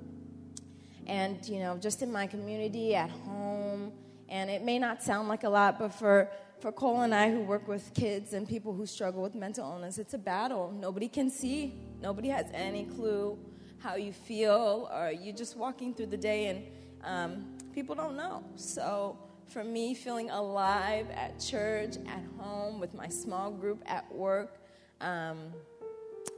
[1.08, 3.91] and, you know, just in my community, at home.
[4.30, 7.41] And it may not sound like a lot, but for, for Cole and I, who
[7.41, 10.71] work with kids and people who struggle with mental illness, it's a battle.
[10.80, 11.73] Nobody can see,
[12.04, 13.39] nobody has any clue
[13.80, 16.63] how you feel, or you're just walking through the day and
[17.04, 18.44] um, people don't know.
[18.56, 24.58] So, for me, feeling alive at church, at home, with my small group, at work,
[25.00, 25.54] um,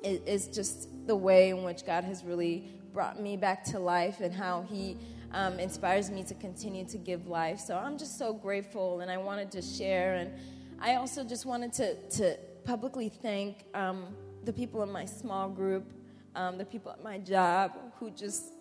[0.04, 4.34] is just the way in which God has really brought me back to life and
[4.34, 4.98] how He
[5.34, 7.60] um, inspires me to continue to give life.
[7.60, 10.16] So I'm just so grateful, and I wanted to share.
[10.16, 10.32] And
[10.80, 14.08] I also just wanted to, to publicly thank um,
[14.44, 15.92] the people in my small group,
[16.40, 18.54] um, the people at my job who just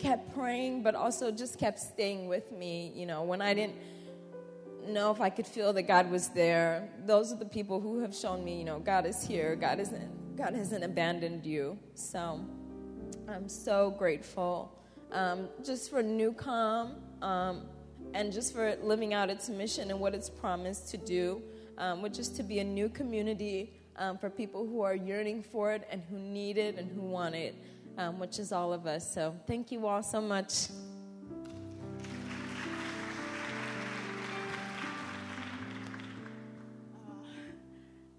[0.00, 2.92] kept praying, but also just kept staying with me.
[2.96, 3.76] You know, when I didn't
[4.88, 8.14] know if I could feel that God was there, those are the people who have
[8.14, 9.54] shown me, you know, God is here.
[9.54, 10.36] God isn't.
[10.36, 11.78] God hasn't abandoned you.
[11.94, 12.40] So
[13.28, 14.76] I'm so grateful
[15.12, 17.66] um, just for Newcom um,
[18.14, 21.40] and just for living out its mission and what it's promised to do,
[21.76, 25.72] um, which is to be a new community um, for people who are yearning for
[25.72, 27.54] it and who need it and who want it,
[27.98, 29.12] um, which is all of us.
[29.12, 30.68] So thank you all so much.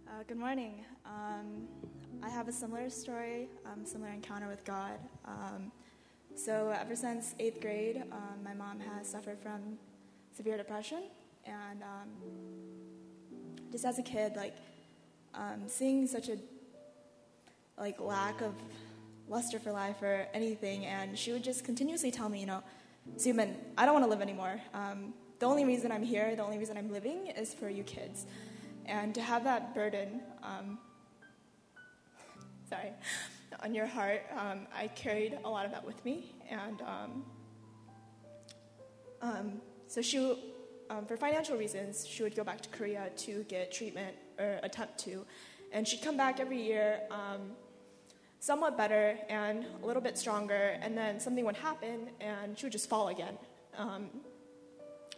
[0.08, 0.84] Uh, good morning.
[1.06, 1.68] Um,
[2.22, 5.00] I have a similar story, um, similar encounter with God.
[5.26, 5.72] Um,
[6.36, 9.78] so, ever since eighth grade, um, my mom has suffered from
[10.32, 11.04] severe depression,
[11.46, 11.84] and
[13.72, 14.56] just as a kid, like
[15.34, 16.38] um, seeing such a
[17.78, 18.54] like lack of
[19.28, 22.64] luster for life or anything, and she would just continuously tell me, you know,
[23.18, 24.60] Zuman, I don't want to live anymore.
[24.74, 28.26] Um, the only reason I'm here, the only reason I'm living, is for you kids,
[28.86, 30.22] and to have that burden
[32.70, 32.92] sorry,
[33.64, 34.22] on your heart.
[34.38, 37.26] Um, I carried a lot of that with me, and um,
[39.22, 40.18] um, so she,
[40.90, 44.98] um, for financial reasons, she would go back to Korea to get treatment or attempt
[45.00, 45.26] to,
[45.72, 47.52] and she'd come back every year, um,
[48.40, 52.72] somewhat better and a little bit stronger, and then something would happen, and she would
[52.72, 53.38] just fall again.
[53.78, 54.10] Um,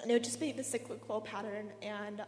[0.02, 2.24] and it would just be the cyclical pattern, and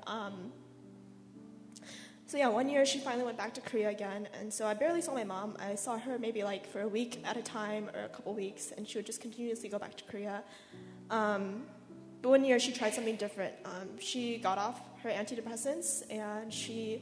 [2.25, 5.01] so yeah, one year she finally went back to Korea again, and so I barely
[5.01, 5.55] saw my mom.
[5.59, 8.71] I saw her maybe like for a week at a time or a couple weeks,
[8.75, 10.43] and she would just continuously go back to Korea.
[11.11, 11.63] Um,
[12.23, 13.53] but one year she tried something different.
[13.65, 17.01] Um, she got off her antidepressants and she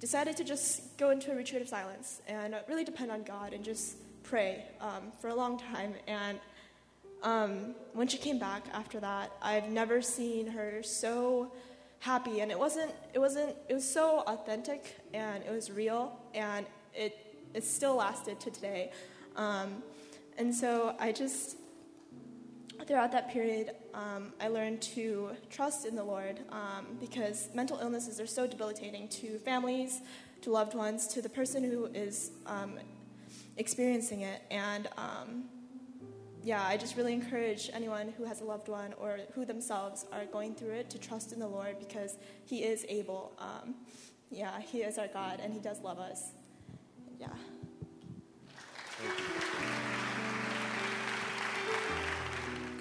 [0.00, 3.64] decided to just go into a retreat of silence and really depend on God and
[3.64, 5.94] just pray um, for a long time.
[6.08, 6.40] And
[7.22, 11.52] um, when she came back after that, I've never seen her so
[12.00, 16.66] happy and it wasn't it wasn't it was so authentic and it was real and
[16.94, 17.16] it
[17.54, 18.90] it still lasted to today
[19.36, 19.84] um,
[20.36, 21.58] and so i just
[22.86, 28.20] throughout that period um, i learned to trust in the lord um, because mental illnesses
[28.20, 30.00] are so debilitating to families
[30.40, 32.78] to loved ones to the person who is um,
[33.56, 35.44] experiencing it and um,
[36.44, 40.24] yeah, I just really encourage anyone who has a loved one or who themselves are
[40.24, 43.32] going through it to trust in the Lord because He is able.
[43.38, 43.74] Um,
[44.30, 46.32] yeah, He is our God and He does love us.
[47.20, 47.28] Yeah.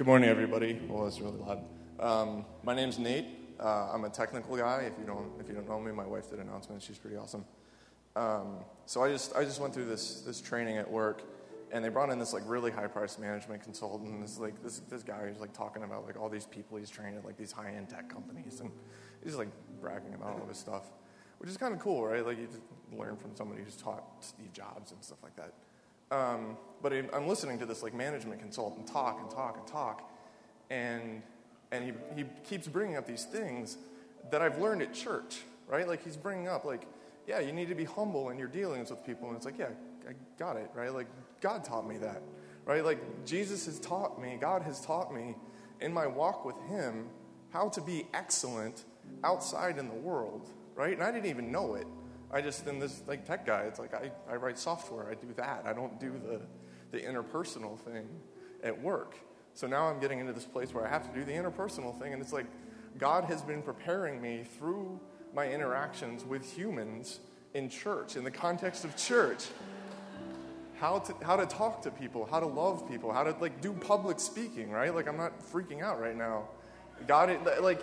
[0.02, 0.82] Good morning, everybody.
[0.90, 1.64] Well, it's really loud.
[2.00, 3.28] Um, my name's Nate.
[3.60, 4.92] Uh, I'm a technical guy.
[4.92, 6.82] If you don't, if you don't know me, my wife did an announcement.
[6.82, 7.46] She's pretty awesome.
[8.16, 11.22] Um, so I just, I just went through this, this training at work
[11.72, 14.20] and they brought in this like really high priced management consultant.
[14.22, 17.16] This like this this guy who's like talking about like all these people he's trained
[17.16, 18.72] at like these high end tech companies, and
[19.24, 19.50] he's like
[19.80, 20.86] bragging about all this stuff,
[21.38, 22.26] which is kind of cool, right?
[22.26, 22.48] Like you
[22.92, 25.54] learn from somebody who's taught Steve Jobs and stuff like that.
[26.12, 30.10] Um, but I'm listening to this like management consultant talk and talk and talk,
[30.70, 31.22] and
[31.72, 33.78] and he he keeps bringing up these things
[34.30, 35.88] that I've learned at church, right?
[35.88, 36.88] Like he's bringing up like,
[37.28, 39.70] yeah, you need to be humble in your dealings with people, and it's like, yeah,
[40.08, 40.94] I got it, right?
[40.94, 41.08] Like
[41.40, 42.22] God taught me that,
[42.66, 42.84] right?
[42.84, 45.36] Like Jesus has taught me, God has taught me
[45.80, 47.08] in my walk with Him
[47.52, 48.86] how to be excellent
[49.24, 50.94] outside in the world, right?
[50.94, 51.88] And I didn't even know it.
[52.34, 55.34] I just, in this like tech guy, it's like I, I write software, I do
[55.36, 55.64] that.
[55.66, 56.42] I don't do the,
[56.98, 58.08] the interpersonal thing
[58.64, 59.16] at work.
[59.54, 62.14] So now I'm getting into this place where I have to do the interpersonal thing,
[62.14, 62.46] and it's like
[62.98, 65.00] God has been preparing me through
[65.34, 67.20] my interactions with humans
[67.54, 69.46] in church, in the context of church.
[70.80, 73.72] How to, how to talk to people, how to love people, how to like do
[73.72, 74.94] public speaking, right?
[74.94, 76.48] Like I'm not freaking out right now.
[77.08, 77.30] God,
[77.62, 77.82] like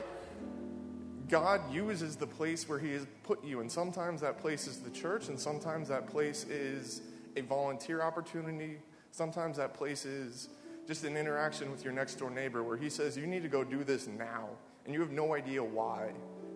[1.28, 4.90] God uses the place where He has put you, and sometimes that place is the
[4.90, 7.02] church, and sometimes that place is
[7.36, 8.78] a volunteer opportunity.
[9.10, 10.48] Sometimes that place is
[10.86, 13.62] just an interaction with your next door neighbor where he says, You need to go
[13.62, 14.48] do this now,
[14.84, 16.12] and you have no idea why.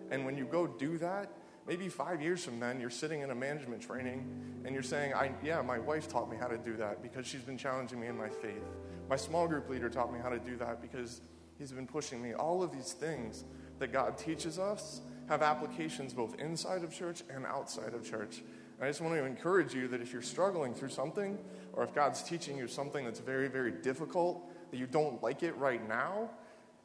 [0.09, 1.31] And when you go do that,
[1.67, 5.31] maybe five years from then, you're sitting in a management training and you're saying, I,
[5.43, 8.17] Yeah, my wife taught me how to do that because she's been challenging me in
[8.17, 8.63] my faith.
[9.09, 11.21] My small group leader taught me how to do that because
[11.57, 12.33] he's been pushing me.
[12.33, 13.43] All of these things
[13.83, 18.41] that God teaches us have applications both inside of church and outside of church.
[18.77, 21.37] And I just want to encourage you that if you're struggling through something,
[21.73, 25.53] or if God's teaching you something that's very, very difficult, that you don't like it
[25.57, 26.29] right now,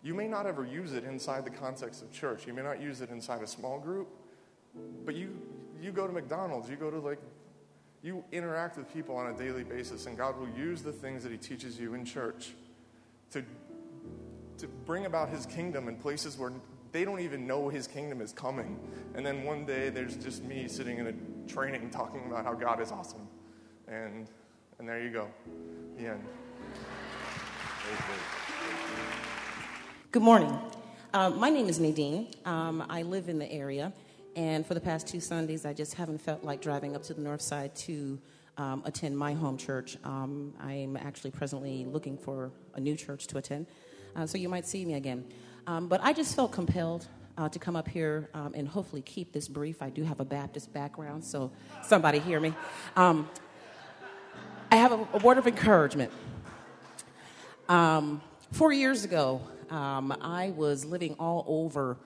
[0.02, 2.48] you may not ever use it inside the context of church.
[2.48, 4.08] You may not use it inside a small group,
[5.04, 5.36] but you,
[5.80, 7.20] you go to McDonald's, you go to like,
[8.02, 11.30] you interact with people on a daily basis, and God will use the things that
[11.30, 12.54] He teaches you in church
[13.30, 13.44] to,
[14.58, 16.52] to bring about His kingdom in places where
[16.92, 18.78] they don't even know his kingdom is coming.
[19.14, 22.80] And then one day there's just me sitting in a training talking about how God
[22.80, 23.28] is awesome.
[23.86, 24.28] And,
[24.78, 25.28] and there you go.
[25.98, 26.24] The end.
[30.12, 30.58] Good morning.
[31.14, 32.28] Um, my name is Nadine.
[32.44, 33.92] Um, I live in the area.
[34.36, 37.20] And for the past two Sundays, I just haven't felt like driving up to the
[37.20, 38.18] north side to
[38.56, 39.96] um, attend my home church.
[40.04, 43.66] Um, I'm actually presently looking for a new church to attend.
[44.14, 45.24] Uh, so you might see me again.
[45.68, 47.06] Um, but I just felt compelled
[47.36, 49.82] uh, to come up here um, and hopefully keep this brief.
[49.82, 51.52] I do have a Baptist background, so
[51.84, 52.54] somebody hear me.
[52.96, 53.28] Um,
[54.72, 56.10] I have a, a, word of encouragement.
[57.68, 61.98] Um, four years ago, um, I was living all over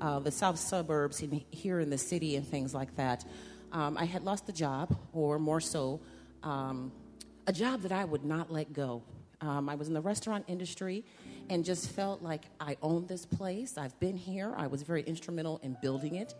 [0.00, 3.24] uh, the south suburbs in, here in the city and things like that.
[3.70, 6.00] Um, I had lost a job, or more so,
[6.42, 9.04] a job that I would not let go.
[9.40, 11.04] I was in the restaurant industry
[11.50, 13.76] and just felt like I owned this place.
[13.76, 14.54] I've been here.
[14.56, 16.34] I was very instrumental in building it.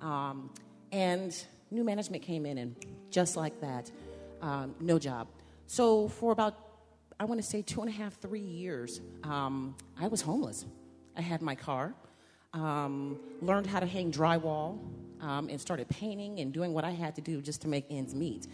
[0.00, 0.50] Um,
[0.92, 1.32] and
[1.70, 2.76] new management came in, and
[3.10, 3.90] just like that,
[4.42, 5.28] um, no job.
[5.66, 6.56] So for about,
[7.18, 10.66] I want to say two and a half, three years, um, I was homeless.
[11.16, 11.94] I had my car,
[12.52, 14.78] um, learned how to hang drywall,
[15.20, 18.14] um, and started painting and doing what I had to do just to make ends
[18.14, 18.46] meet.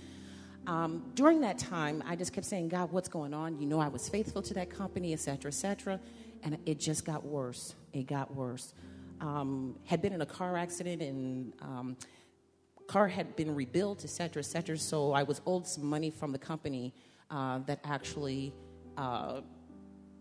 [0.66, 3.60] Um, during that time, I just kept saying, God, what's going on?
[3.60, 6.00] You know, I was faithful to that company, et cetera, et cetera.
[6.42, 7.74] And it just got worse.
[7.92, 8.74] It got worse.
[9.20, 11.96] Um, had been in a car accident and um,
[12.86, 14.76] car had been rebuilt, et cetera, et cetera.
[14.76, 16.92] So I was owed some money from the company
[17.30, 18.52] uh, that actually,
[18.96, 19.40] uh,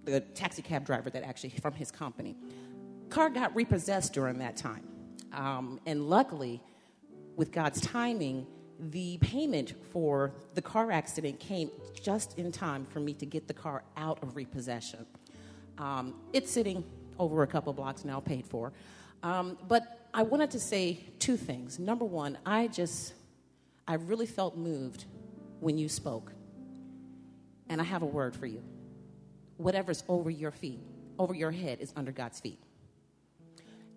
[0.03, 2.35] the taxi cab driver that actually, from his company.
[3.09, 4.83] Car got repossessed during that time.
[5.33, 6.61] Um, and luckily,
[7.35, 8.47] with God's timing,
[8.80, 11.69] the payment for the car accident came
[12.01, 15.05] just in time for me to get the car out of repossession.
[15.78, 16.84] Um, it's sitting
[17.19, 18.73] over a couple blocks now, paid for.
[19.23, 21.80] Um, but I wanted to say two things.
[21.80, 23.13] Number one, I just,
[23.88, 25.05] I really felt moved
[25.59, 26.32] when you spoke.
[27.69, 28.63] And I have a word for you.
[29.57, 30.80] Whatever's over your feet,
[31.17, 32.59] over your head, is under God's feet.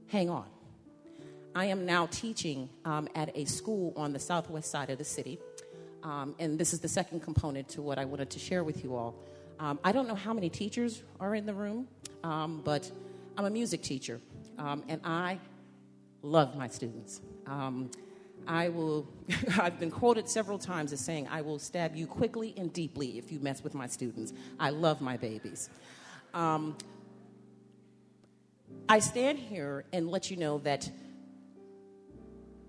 [0.07, 0.47] Hang on.
[1.55, 5.38] I am now teaching um, at a school on the southwest side of the city.
[6.03, 8.94] Um, and this is the second component to what I wanted to share with you
[8.94, 9.14] all.
[9.59, 11.88] Um, I don't know how many teachers are in the room,
[12.22, 12.90] um, but
[13.36, 14.20] I'm a music teacher,
[14.57, 15.40] um, and I
[16.22, 17.20] love my students.
[17.46, 17.90] Um,
[18.46, 19.09] I will,
[19.59, 23.32] I've been quoted several times as saying, I will stab you quickly and deeply if
[23.32, 24.32] you mess with my students.
[24.61, 25.70] I love my babies.
[28.90, 30.90] I stand here and let you know that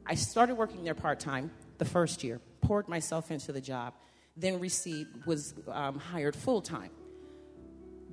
[0.10, 3.94] I started working there part time the first year, poured myself into the job,
[4.36, 6.90] then received, was um, hired full time.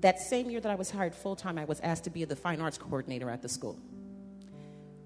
[0.02, 2.36] That same year that I was hired full time, I was asked to be the
[2.36, 3.80] fine arts coordinator at the school.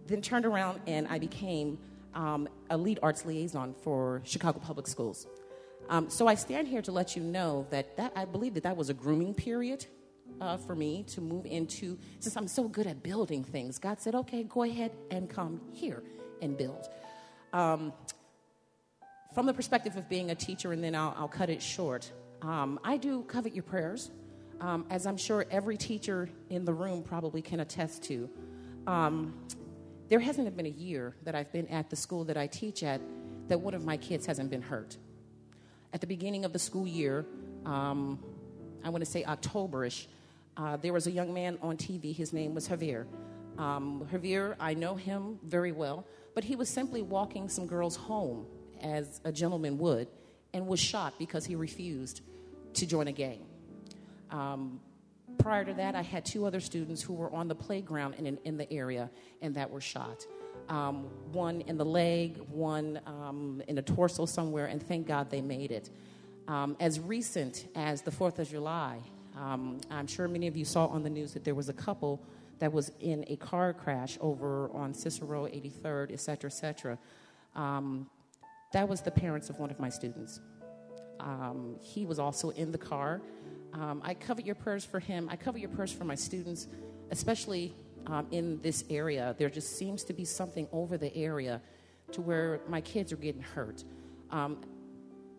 [0.09, 1.79] Then turned around and I became
[2.13, 5.29] um, a lead arts liaison for Chicago Public Schools.
[5.89, 8.77] Um, so I stand here to let you know that, that I believe that that
[8.77, 9.87] was a grooming period
[10.41, 13.79] uh, for me to move into, since I'm so good at building things.
[13.79, 16.03] God said, okay, go ahead and come here
[16.43, 16.89] and build.
[17.53, 17.93] Um,
[19.35, 22.11] from the perspective of being a teacher, and then I'll, I'll cut it short,
[22.43, 24.11] um, I do covet your prayers,
[24.61, 28.29] um, as I'm sure every teacher in the room probably can attest to.
[28.87, 29.35] Um,
[30.09, 33.01] there hasn't been a year that I've been at the school that I teach at
[33.49, 34.97] that one of my kids hasn't been hurt.
[35.93, 37.27] At the beginning of the school year,
[37.65, 38.19] um,
[38.85, 40.07] I want to say Octoberish,
[40.57, 42.15] uh, there was a young man on TV.
[42.15, 43.07] His name was Javier.
[43.59, 46.07] Um, Javier, I know him very well,
[46.41, 48.47] but he was simply walking some girls home
[48.81, 50.09] as a gentleman would
[50.55, 52.23] and was shot because he refused
[52.73, 53.45] to join a gang.
[54.31, 54.81] Um,
[55.37, 58.57] prior to that, I had two other students who were on the playground in, in
[58.57, 59.11] the area
[59.43, 60.25] and that were shot.
[60.71, 65.43] Um, one in the leg, one um, in the torso somewhere, and thank God they
[65.43, 65.91] made it.
[66.49, 69.01] Um, as recent as the 4th of July,
[69.37, 72.25] um, I'm sure many of you saw on the news that there was a couple
[72.61, 76.99] that was in a car crash over on Cicero 83rd, et cetera, et cetera.
[77.57, 78.09] Um,
[78.73, 80.41] that was the parents of one of my students.
[81.19, 83.21] Um, he was also in the car.
[83.73, 85.29] Um, I cover your prayers for him.
[85.31, 86.69] I cover your prayers for my students,
[87.11, 87.75] especially
[88.07, 89.35] um, in this area.
[89.39, 91.61] There just seems to be something over the area
[92.13, 93.85] to where my kids are getting hurt.
[94.31, 94.59] Um,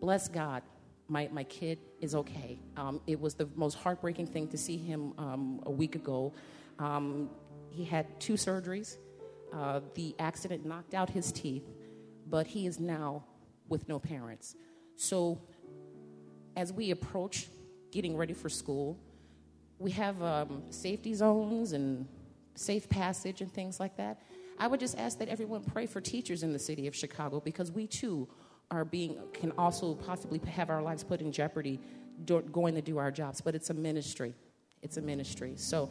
[0.00, 0.62] bless God,
[1.08, 2.58] my, my kid is okay.
[2.76, 5.14] Um, it was the most heartbreaking thing to see him
[5.64, 6.32] a week ago.
[7.70, 8.96] He had two surgeries.
[9.52, 11.68] Uh, the accident knocked out his teeth,
[12.28, 13.24] but he is now
[13.68, 14.56] with no parents.
[14.96, 15.40] So
[16.56, 17.48] as we approach
[17.90, 18.98] getting ready for school,
[19.78, 22.06] we have um, safety zones and
[22.54, 24.20] safe passage and things like that.
[24.58, 27.72] I would just ask that everyone pray for teachers in the city of Chicago because
[27.72, 28.28] we too
[28.70, 31.80] are being can also possibly have our lives put in jeopardy
[32.24, 33.40] do, going to do our jobs.
[33.40, 34.34] But it's a ministry.
[34.82, 35.54] It's a ministry.
[35.56, 35.90] So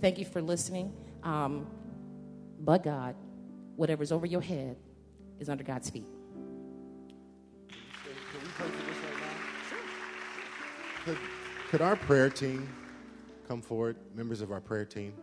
[0.00, 0.92] thank you for listening.
[1.22, 1.66] Um,
[2.60, 3.14] but God,
[3.76, 4.76] whatever's over your head
[5.38, 6.06] is under God's feet.
[11.04, 11.18] Could,
[11.70, 12.68] could our prayer team
[13.48, 15.14] come forward, members of our prayer team?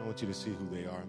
[0.00, 1.04] I want you to see who they are.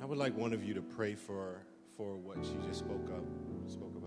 [0.00, 1.62] I would like one of you to pray for,
[1.96, 3.97] for what she just spoke of, spoke about.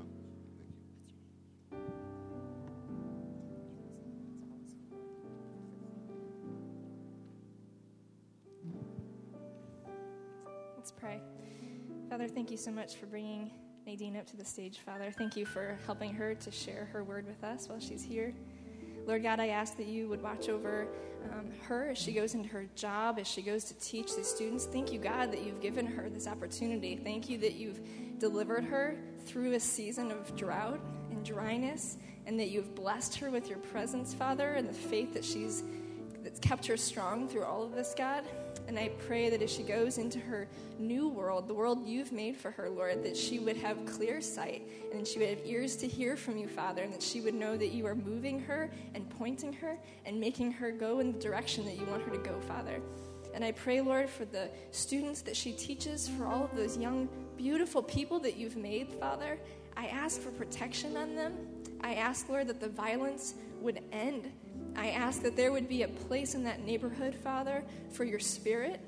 [11.02, 11.20] Pray.
[12.12, 13.50] Father, thank you so much for bringing
[13.88, 15.12] Nadine up to the stage, Father.
[15.18, 18.36] Thank you for helping her to share her word with us while she's here.
[19.08, 20.88] Lord God, I ask that you would watch over
[21.32, 24.66] um, her as she goes into her job, as she goes to teach the students.
[24.66, 26.96] Thank you, God, that you've given her this opportunity.
[26.98, 27.80] Thank you that you've
[28.20, 28.96] delivered her
[29.26, 31.98] through a season of drought and dryness,
[32.28, 35.64] and that you've blessed her with your presence, Father, and the faith that she's
[36.24, 38.24] that's kept her strong through all of this, God.
[38.72, 40.48] And I pray that as she goes into her
[40.80, 44.66] new world, the world you've made for her, Lord, that she would have clear sight
[44.94, 47.58] and she would have ears to hear from you, Father, and that she would know
[47.58, 51.66] that you are moving her and pointing her and making her go in the direction
[51.66, 52.80] that you want her to go, Father.
[53.34, 57.10] And I pray, Lord, for the students that she teaches, for all of those young,
[57.36, 59.38] beautiful people that you've made, Father.
[59.76, 61.34] I ask for protection on them.
[61.82, 64.32] I ask, Lord, that the violence would end
[64.76, 68.80] I ask that there would be a place in that neighborhood, Father, for your spirit,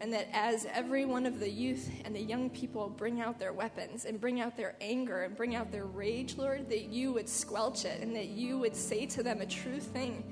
[0.00, 3.52] and that as every one of the youth and the young people bring out their
[3.52, 7.28] weapons and bring out their anger and bring out their rage, Lord, that you would
[7.28, 10.24] squelch it and that you would say to them a true thing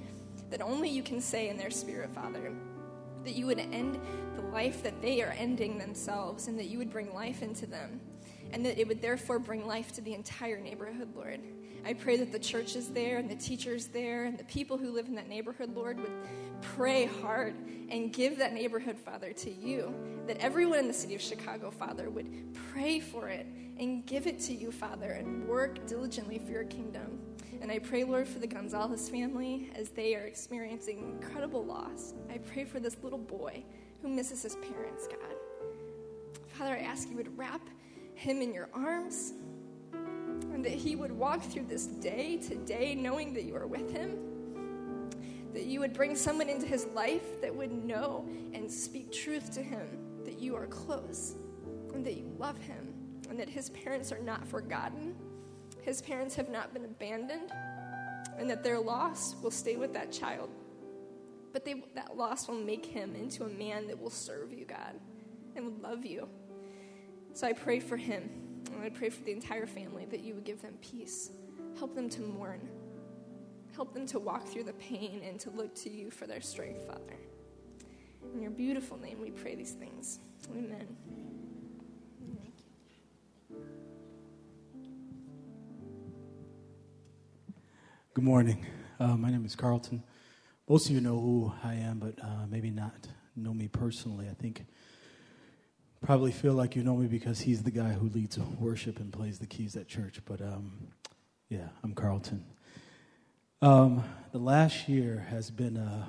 [0.50, 2.52] that only you can say in their spirit, Father.
[3.24, 3.98] That you would end
[4.36, 8.00] the life that they are ending themselves and that you would bring life into them
[8.52, 11.40] and that it would therefore bring life to the entire neighborhood, Lord.
[11.84, 15.06] I pray that the churches there and the teachers there and the people who live
[15.06, 16.10] in that neighborhood, Lord, would
[16.60, 17.54] pray hard
[17.90, 19.94] and give that neighborhood, Father, to you.
[20.26, 23.46] That everyone in the city of Chicago, Father, would pray for it
[23.78, 27.20] and give it to you, Father, and work diligently for your kingdom.
[27.60, 32.14] And I pray, Lord, for the Gonzalez family as they are experiencing incredible loss.
[32.28, 33.62] I pray for this little boy
[34.02, 35.36] who misses his parents, God.
[36.48, 37.60] Father, I ask you would wrap
[38.16, 39.34] him in your arms
[39.92, 43.92] and that he would walk through this day to day knowing that you are with
[43.92, 44.18] him.
[45.52, 49.62] That you would bring someone into his life that would know and speak truth to
[49.62, 49.86] him
[50.24, 51.36] that you are close
[51.94, 52.94] and that you love him
[53.28, 55.14] and that his parents are not forgotten,
[55.82, 57.52] his parents have not been abandoned,
[58.38, 60.50] and that their loss will stay with that child.
[61.52, 65.00] But they, that loss will make him into a man that will serve you, God,
[65.54, 66.28] and will love you.
[67.36, 68.30] So I pray for him
[68.72, 71.32] and I pray for the entire family that you would give them peace.
[71.76, 72.66] Help them to mourn.
[73.74, 76.86] Help them to walk through the pain and to look to you for their strength,
[76.86, 77.18] Father.
[78.32, 80.20] In your beautiful name, we pray these things.
[80.50, 80.96] Amen.
[88.14, 88.64] Good morning.
[88.98, 90.02] Uh, my name is Carlton.
[90.66, 94.26] Most of you know who I am, but uh, maybe not know me personally.
[94.30, 94.64] I think
[96.04, 99.38] probably feel like you know me because he's the guy who leads worship and plays
[99.38, 100.20] the keys at church.
[100.24, 100.88] But um,
[101.48, 102.44] yeah, I'm Carlton.
[102.48, 102.56] Uh,
[103.62, 106.06] Um, the last year has been a,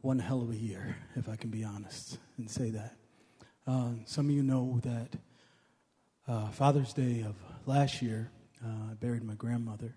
[0.00, 2.96] one hell of a year, if I can be honest and say that.
[3.66, 5.16] Um, some of you know that
[6.26, 7.36] uh, Father's Day of
[7.66, 8.30] last year,
[8.64, 9.94] uh, I buried my grandmother,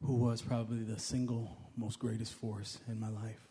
[0.00, 3.48] who was probably the single most greatest force in my life.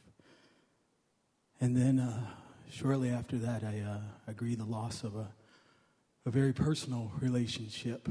[1.60, 2.26] And then uh,
[2.70, 4.00] shortly after that, I uh,
[4.56, 5.28] the loss of a,
[6.26, 8.08] a very personal relationship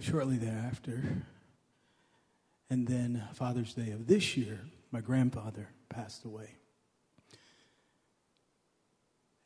[0.00, 1.02] shortly thereafter.
[2.70, 6.56] And then Father's Day of this year, my grandfather passed away.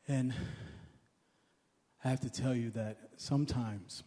[0.08, 0.32] And
[2.04, 4.04] I have to tell you that sometimes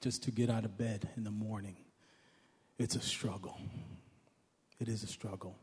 [0.00, 1.76] just to get out of bed in the morning,
[2.78, 3.60] it's a struggle.
[4.80, 5.58] It is a struggle.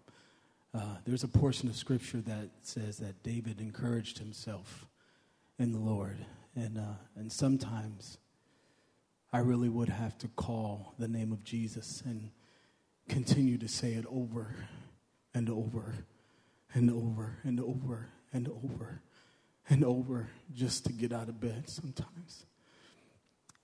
[0.73, 4.85] Uh, there's a portion of scripture that says that David encouraged himself
[5.59, 6.17] in the Lord.
[6.55, 8.17] And, uh, and sometimes
[9.33, 12.31] I really would have to call the name of Jesus and
[13.09, 14.55] continue to say it over
[15.33, 16.05] and over
[16.73, 19.01] and over and over and over
[19.69, 22.45] and over just to get out of bed sometimes.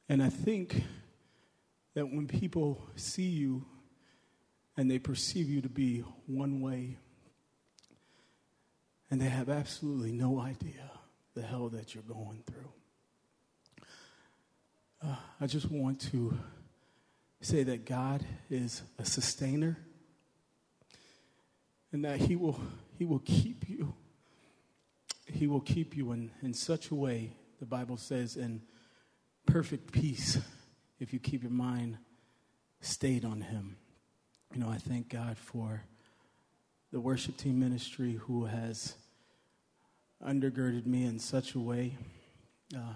[0.09, 0.83] And I think
[1.93, 3.65] that when people see you
[4.77, 6.97] and they perceive you to be one way,
[9.09, 10.91] and they have absolutely no idea
[11.33, 12.71] the hell that you're going through.
[15.03, 16.37] Uh, I just want to
[17.41, 19.77] say that God is a sustainer
[21.91, 22.59] and that He will,
[22.97, 23.93] he will keep you.
[25.25, 28.61] He will keep you in, in such a way, the Bible says, in
[29.45, 30.39] perfect peace
[30.99, 31.97] if you keep your mind
[32.81, 33.77] stayed on Him.
[34.53, 35.83] You know, I thank God for
[36.91, 38.95] the worship team ministry who has
[40.25, 41.95] undergirded me in such a way.
[42.75, 42.93] Uh,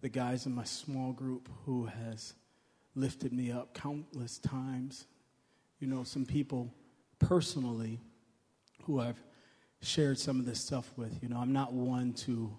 [0.00, 2.34] the guys in my small group who has
[2.94, 5.06] lifted me up countless times.
[5.78, 6.72] You know, some people
[7.18, 8.00] personally
[8.84, 9.20] who I've
[9.82, 11.22] shared some of this stuff with.
[11.22, 12.50] You know, I'm not one to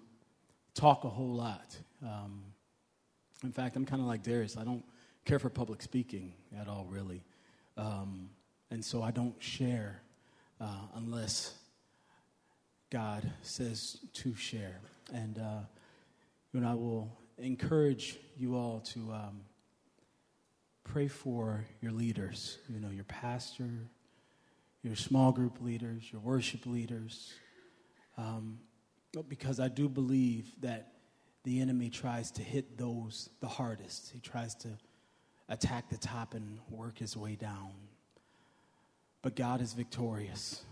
[0.74, 1.76] talk a whole lot.
[2.02, 2.42] Um,
[3.44, 4.56] in fact, I'm kind of like Darius.
[4.56, 4.84] I don't
[5.24, 7.22] care for public speaking at all, really.
[7.76, 8.30] Um,
[8.70, 10.02] and so I don't share
[10.60, 11.54] uh, unless
[12.90, 14.80] God says to share.
[15.12, 15.60] And uh,
[16.60, 19.40] know, I will encourage you all to um,
[20.84, 23.68] pray for your leaders, you know, your pastor,
[24.82, 27.32] your small group leaders, your worship leaders.
[28.18, 28.58] Um,
[29.28, 30.92] because I do believe that
[31.44, 34.10] the enemy tries to hit those the hardest.
[34.12, 34.68] He tries to
[35.52, 37.72] attack the top and work his way down.
[39.20, 40.62] But God is victorious,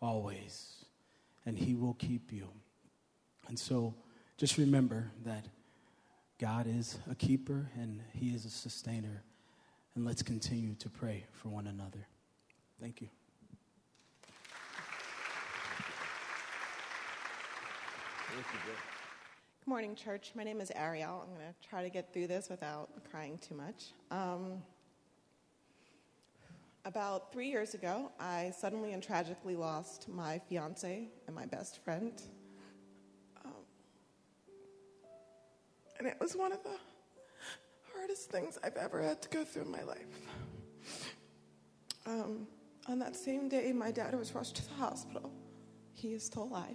[0.00, 0.84] always,
[1.46, 2.48] and He will keep you.
[3.46, 3.94] And so
[4.36, 5.46] just remember that
[6.40, 9.22] God is a keeper and He is a sustainer.
[9.94, 12.06] And let's continue to pray for one another.
[12.80, 13.08] Thank you.
[18.34, 18.72] Thank you,
[19.64, 20.32] Good morning, church.
[20.34, 21.22] My name is Ariel.
[21.22, 23.92] I'm going to try to get through this without crying too much.
[24.10, 24.60] Um,
[26.84, 32.12] about three years ago, I suddenly and tragically lost my fiance and my best friend.
[33.44, 33.52] Um,
[36.00, 36.76] and it was one of the
[37.94, 40.26] hardest things I've ever had to go through in my life.
[42.04, 42.48] Um,
[42.88, 45.30] on that same day, my dad was rushed to the hospital.
[45.94, 46.74] He is still alive.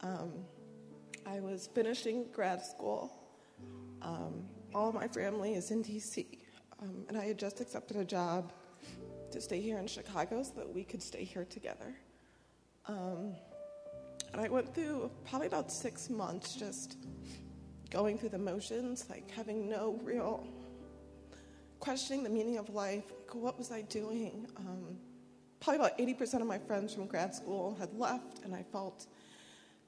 [0.00, 0.32] Um,
[1.26, 3.12] I was finishing grad school.
[4.00, 6.24] Um, all my family is in DC,
[6.80, 8.52] um, and I had just accepted a job
[9.32, 11.96] to stay here in Chicago so that we could stay here together.
[12.86, 13.34] Um,
[14.32, 16.96] and I went through probably about six months just
[17.90, 20.46] going through the motions, like having no real
[21.80, 23.04] questioning the meaning of life.
[23.10, 24.46] Like, what was I doing?
[24.58, 24.96] Um,
[25.58, 29.06] probably about 80% of my friends from grad school had left, and I felt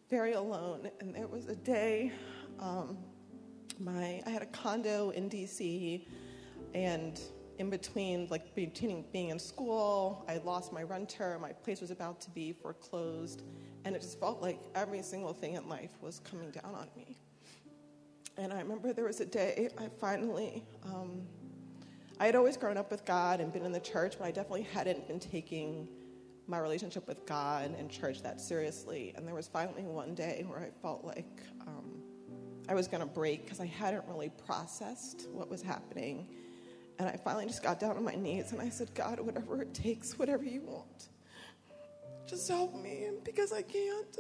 [0.09, 0.91] very alone.
[1.01, 2.13] And there was a day,
[2.59, 2.99] um,
[3.79, 6.07] my I had a condo in DC,
[6.75, 7.21] and
[7.59, 11.39] in between, like between being in school, I lost my renter.
[11.41, 13.43] My place was about to be foreclosed,
[13.85, 17.17] and it just felt like every single thing in life was coming down on me.
[18.37, 20.65] And I remember there was a day I finally.
[20.85, 21.23] Um,
[22.21, 24.67] I had always grown up with God and been in the church, but I definitely
[24.75, 25.87] hadn't been taking
[26.49, 29.13] my relationship with God and church that seriously.
[29.17, 32.03] And there was finally one day where I felt like um,
[32.69, 36.27] I was going to break because I hadn't really processed what was happening.
[36.99, 39.75] And I finally just got down on my knees and I said, God, whatever it
[39.75, 41.09] takes, whatever you want,
[42.27, 44.19] just help me because I can't.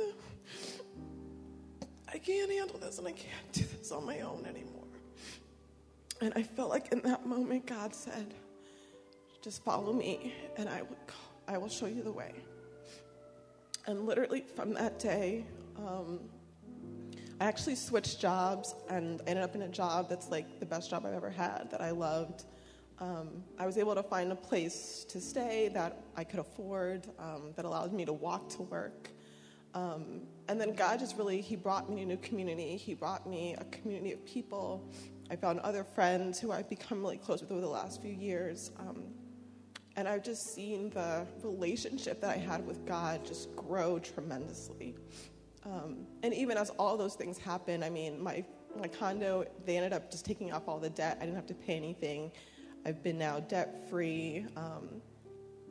[2.10, 4.84] I can't handle this and I can't do this on my own anymore.
[6.20, 8.34] And I felt like in that moment, God said,
[9.42, 12.32] just follow me and I would will, I will show you the way.
[13.86, 15.46] And literally from that day,
[15.78, 16.20] um,
[17.40, 21.06] I actually switched jobs and ended up in a job that's like the best job
[21.06, 22.44] I've ever had that I loved.
[23.00, 27.52] Um, I was able to find a place to stay that I could afford, um,
[27.56, 29.08] that allowed me to walk to work.
[29.72, 32.76] Um, and then God just really, He brought me to a new community.
[32.76, 34.90] He brought me a community of people.
[35.30, 38.70] I found other friends who I've become really close with over the last few years.
[39.98, 44.94] And I've just seen the relationship that I had with God just grow tremendously.
[45.66, 48.44] Um, and even as all those things happened, I mean, my,
[48.78, 51.18] my condo, they ended up just taking off all the debt.
[51.20, 52.30] I didn't have to pay anything.
[52.86, 54.46] I've been now debt free.
[54.56, 55.02] Um,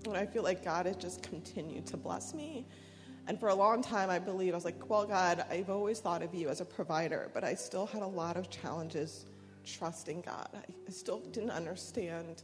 [0.05, 2.67] and I feel like God has just continued to bless me.
[3.27, 6.21] And for a long time, I believe, I was like, well, God, I've always thought
[6.21, 9.25] of you as a provider, but I still had a lot of challenges
[9.63, 10.49] trusting God.
[10.53, 12.43] I still didn't understand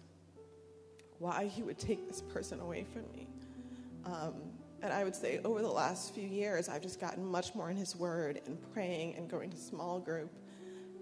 [1.20, 3.28] why He would take this person away from me.
[4.06, 4.34] Um,
[4.82, 7.78] and I would say over the last few years, I've just gotten much more in
[7.78, 10.32] His Word and praying and going to small group.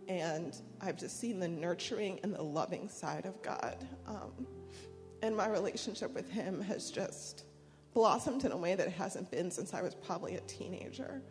[0.07, 3.77] And I've just seen the nurturing and the loving side of God.
[4.07, 4.45] Um,
[5.23, 7.45] and my relationship with Him has just
[7.93, 11.21] blossomed in a way that it hasn't been since I was probably a teenager.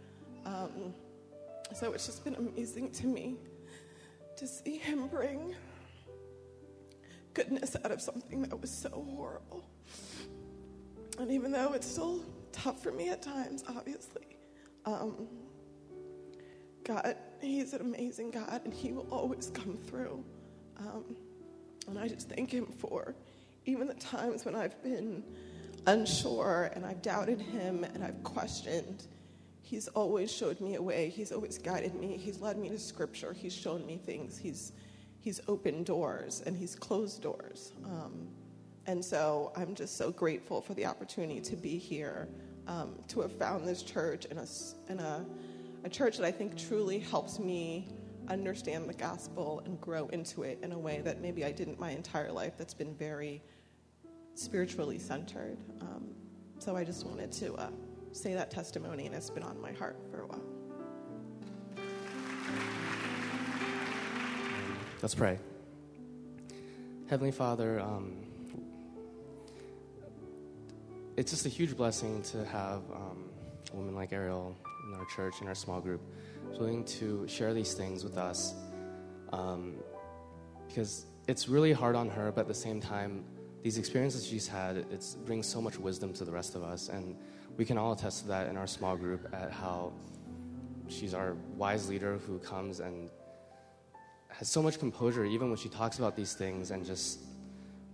[0.45, 0.95] Um,
[1.75, 3.37] so it's just been amazing to me
[4.37, 5.55] to see Him bring
[7.35, 9.65] goodness out of something that was so horrible.
[11.19, 14.39] And even though it's still tough for me at times, obviously,
[14.85, 15.29] um,
[16.85, 20.25] God, He's an amazing God, and He will always come through.
[20.79, 21.17] Um,
[21.89, 23.15] and I just thank Him for
[23.67, 25.23] even the times when I've been
[25.87, 29.07] unsure and I've doubted Him and I've questioned.
[29.63, 31.11] He's always showed me a way.
[31.11, 32.17] He's always guided me.
[32.17, 33.33] He's led me to Scripture.
[33.33, 34.37] He's shown me things.
[34.37, 34.73] He's
[35.21, 37.73] He's opened doors and He's closed doors.
[37.85, 38.29] Um,
[38.87, 42.29] and so I'm just so grateful for the opportunity to be here,
[42.67, 44.47] um, to have found this church and a,
[44.89, 45.25] and a,
[45.85, 47.89] a church that I think truly helps me
[48.29, 51.91] understand the gospel and grow into it in a way that maybe I didn't my
[51.91, 53.43] entire life that's been very
[54.35, 55.59] spiritually centered.
[55.81, 56.09] Um,
[56.59, 57.71] so I just wanted to uh,
[58.13, 60.43] say that testimony, and it's been on my heart for a while.
[65.03, 65.39] Let's pray.
[67.09, 68.19] Heavenly Father, um,
[71.17, 73.31] it's just a huge blessing to have um,
[73.73, 74.55] a woman like Ariel
[74.87, 76.03] in our church, in our small group,
[76.59, 78.53] willing to share these things with us.
[79.33, 79.77] Um,
[80.69, 83.25] because it's really hard on her, but at the same time,
[83.63, 86.91] these experiences she's had, it brings so much wisdom to the rest of us.
[86.91, 87.17] And
[87.57, 89.95] we can all attest to that in our small group at how
[90.89, 93.09] she's our wise leader who comes and
[94.41, 97.21] has so much composure, even when she talks about these things, and just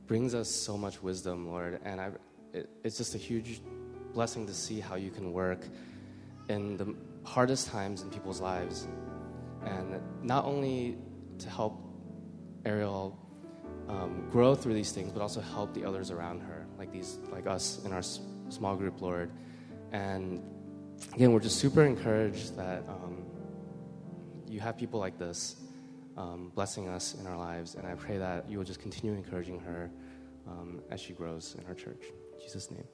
[0.06, 1.80] brings us so much wisdom, Lord.
[1.84, 2.10] And I,
[2.52, 3.60] it, it's just a huge
[4.14, 5.66] blessing to see how you can work
[6.48, 6.94] in the
[7.24, 8.86] hardest times in people's lives.
[9.64, 10.98] And not only
[11.38, 11.82] to help
[12.64, 13.18] Ariel
[13.88, 17.48] um, grow through these things, but also help the others around her, like these, like
[17.48, 18.20] us in our s-
[18.50, 19.32] small group, Lord.
[19.90, 20.40] And
[21.12, 23.24] again, we're just super encouraged that um,
[24.46, 25.56] you have people like this
[26.16, 27.74] um, blessing us in our lives.
[27.74, 29.90] And I pray that you will just continue encouraging her
[30.46, 32.02] um, as she grows in our church.
[32.34, 32.84] In Jesus' name.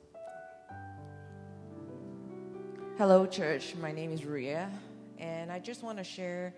[2.98, 3.74] Hello, church.
[3.80, 4.70] My name is Ria,
[5.18, 6.54] and I just want to share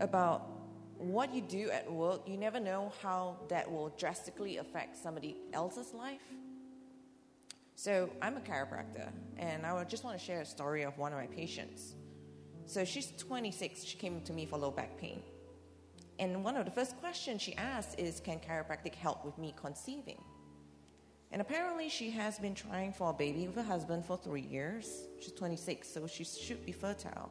[0.00, 0.48] about
[0.96, 2.22] what you do at work.
[2.26, 6.22] You never know how that will drastically affect somebody else's life.
[7.74, 11.12] So, I'm a chiropractor, and I would just want to share a story of one
[11.12, 11.94] of my patients.
[12.66, 13.84] So, she's 26.
[13.84, 15.22] She came to me for low back pain.
[16.18, 20.20] And one of the first questions she asked is Can chiropractic help with me conceiving?
[21.30, 25.08] And apparently, she has been trying for a baby with her husband for three years.
[25.20, 27.30] She's 26, so she should be fertile.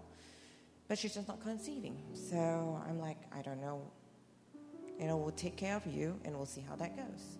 [0.88, 1.98] But she's just not conceiving.
[2.14, 3.82] So I'm like, I don't know.
[5.00, 7.38] You know, we'll take care of you and we'll see how that goes.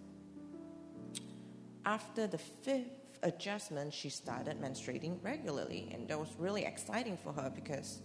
[1.86, 5.90] After the fifth adjustment, she started menstruating regularly.
[5.94, 8.02] And that was really exciting for her because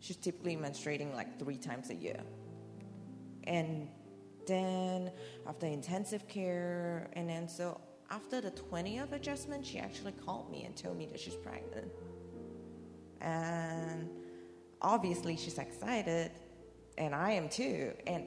[0.00, 2.20] she's typically menstruating like three times a year.
[3.48, 3.88] And
[4.46, 5.10] then
[5.46, 7.80] after intensive care, and then so
[8.10, 11.90] after the 20th adjustment, she actually called me and told me that she's pregnant.
[13.20, 14.08] And
[14.80, 16.30] obviously, she's excited,
[16.96, 17.92] and I am too.
[18.06, 18.24] And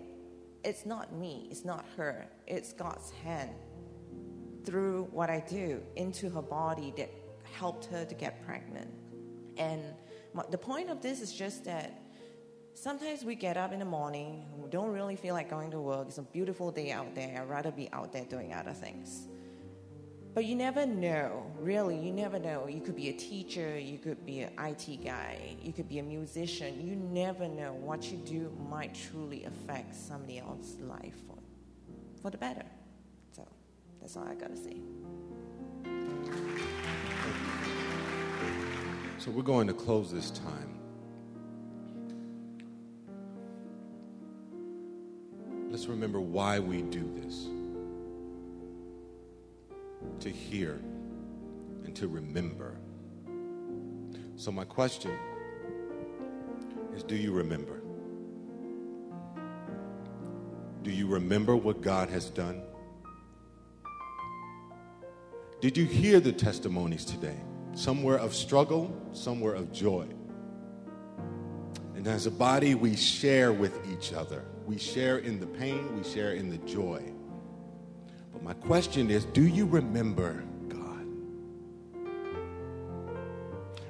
[0.63, 3.51] it's not me, it's not her, it's God's hand
[4.63, 7.09] through what I do into her body that
[7.43, 8.91] helped her to get pregnant.
[9.57, 9.81] And
[10.33, 12.01] my, the point of this is just that
[12.81, 16.07] sometimes we get up in the morning, we don't really feel like going to work.
[16.07, 17.41] It's a beautiful day out there.
[17.41, 19.27] I'd rather be out there doing other things.
[20.33, 22.67] But you never know, really, you never know.
[22.67, 26.03] You could be a teacher, you could be an IT guy, you could be a
[26.03, 26.87] musician.
[26.87, 31.37] You never know what you do might truly affect somebody else's life for,
[32.21, 32.65] for the better.
[33.31, 33.45] So
[33.99, 34.77] that's all I gotta say.
[39.17, 40.80] So we're going to close this time.
[45.71, 47.47] Let's remember why we do this
[50.19, 50.81] to hear
[51.85, 52.75] and to remember.
[54.35, 55.17] So, my question
[56.93, 57.81] is Do you remember?
[60.83, 62.61] Do you remember what God has done?
[65.61, 67.37] Did you hear the testimonies today?
[67.75, 70.05] Somewhere of struggle, somewhere of joy.
[71.95, 74.43] And as a body, we share with each other.
[74.65, 77.03] We share in the pain, we share in the joy.
[78.33, 81.05] But my question is do you remember God?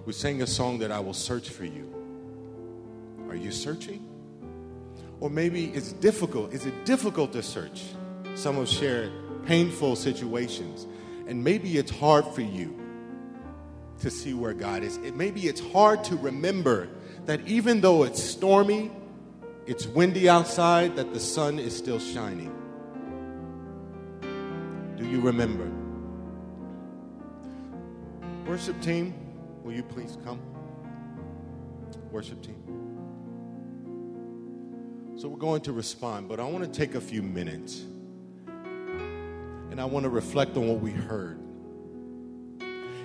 [0.06, 1.88] We sang a song that I will search for you.
[3.30, 4.08] Are you searching?
[5.20, 6.54] Or maybe it's difficult.
[6.54, 7.84] Is it difficult to search?
[8.36, 9.12] Some have shared
[9.46, 10.88] painful situations.
[11.28, 12.78] And maybe it's hard for you
[14.00, 14.98] to see where God is.
[14.98, 16.90] It, maybe it's hard to remember
[17.26, 18.92] that even though it's stormy,
[19.68, 22.54] it's windy outside, that the sun is still shining.
[24.98, 25.72] Do you remember?
[28.48, 29.14] Worship team,
[29.64, 30.40] will you please come?
[32.12, 32.58] Worship team.
[35.16, 37.84] So we're going to respond, but I want to take a few minutes
[39.72, 41.40] and I want to reflect on what we heard.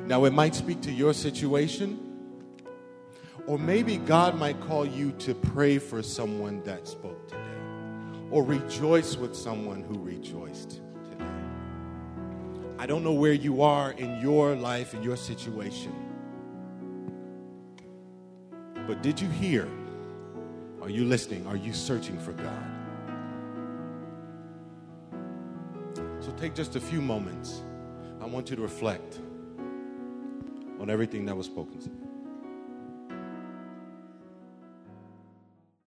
[0.07, 2.06] Now, it might speak to your situation,
[3.47, 7.41] or maybe God might call you to pray for someone that spoke today,
[8.31, 10.81] or rejoice with someone who rejoiced
[11.11, 11.25] today.
[12.79, 15.93] I don't know where you are in your life, in your situation,
[18.87, 19.69] but did you hear?
[20.83, 21.47] Are you listening?
[21.47, 22.65] Are you searching for God?
[26.21, 27.63] So take just a few moments.
[28.21, 29.21] I want you to reflect
[30.81, 32.06] on everything that was spoken.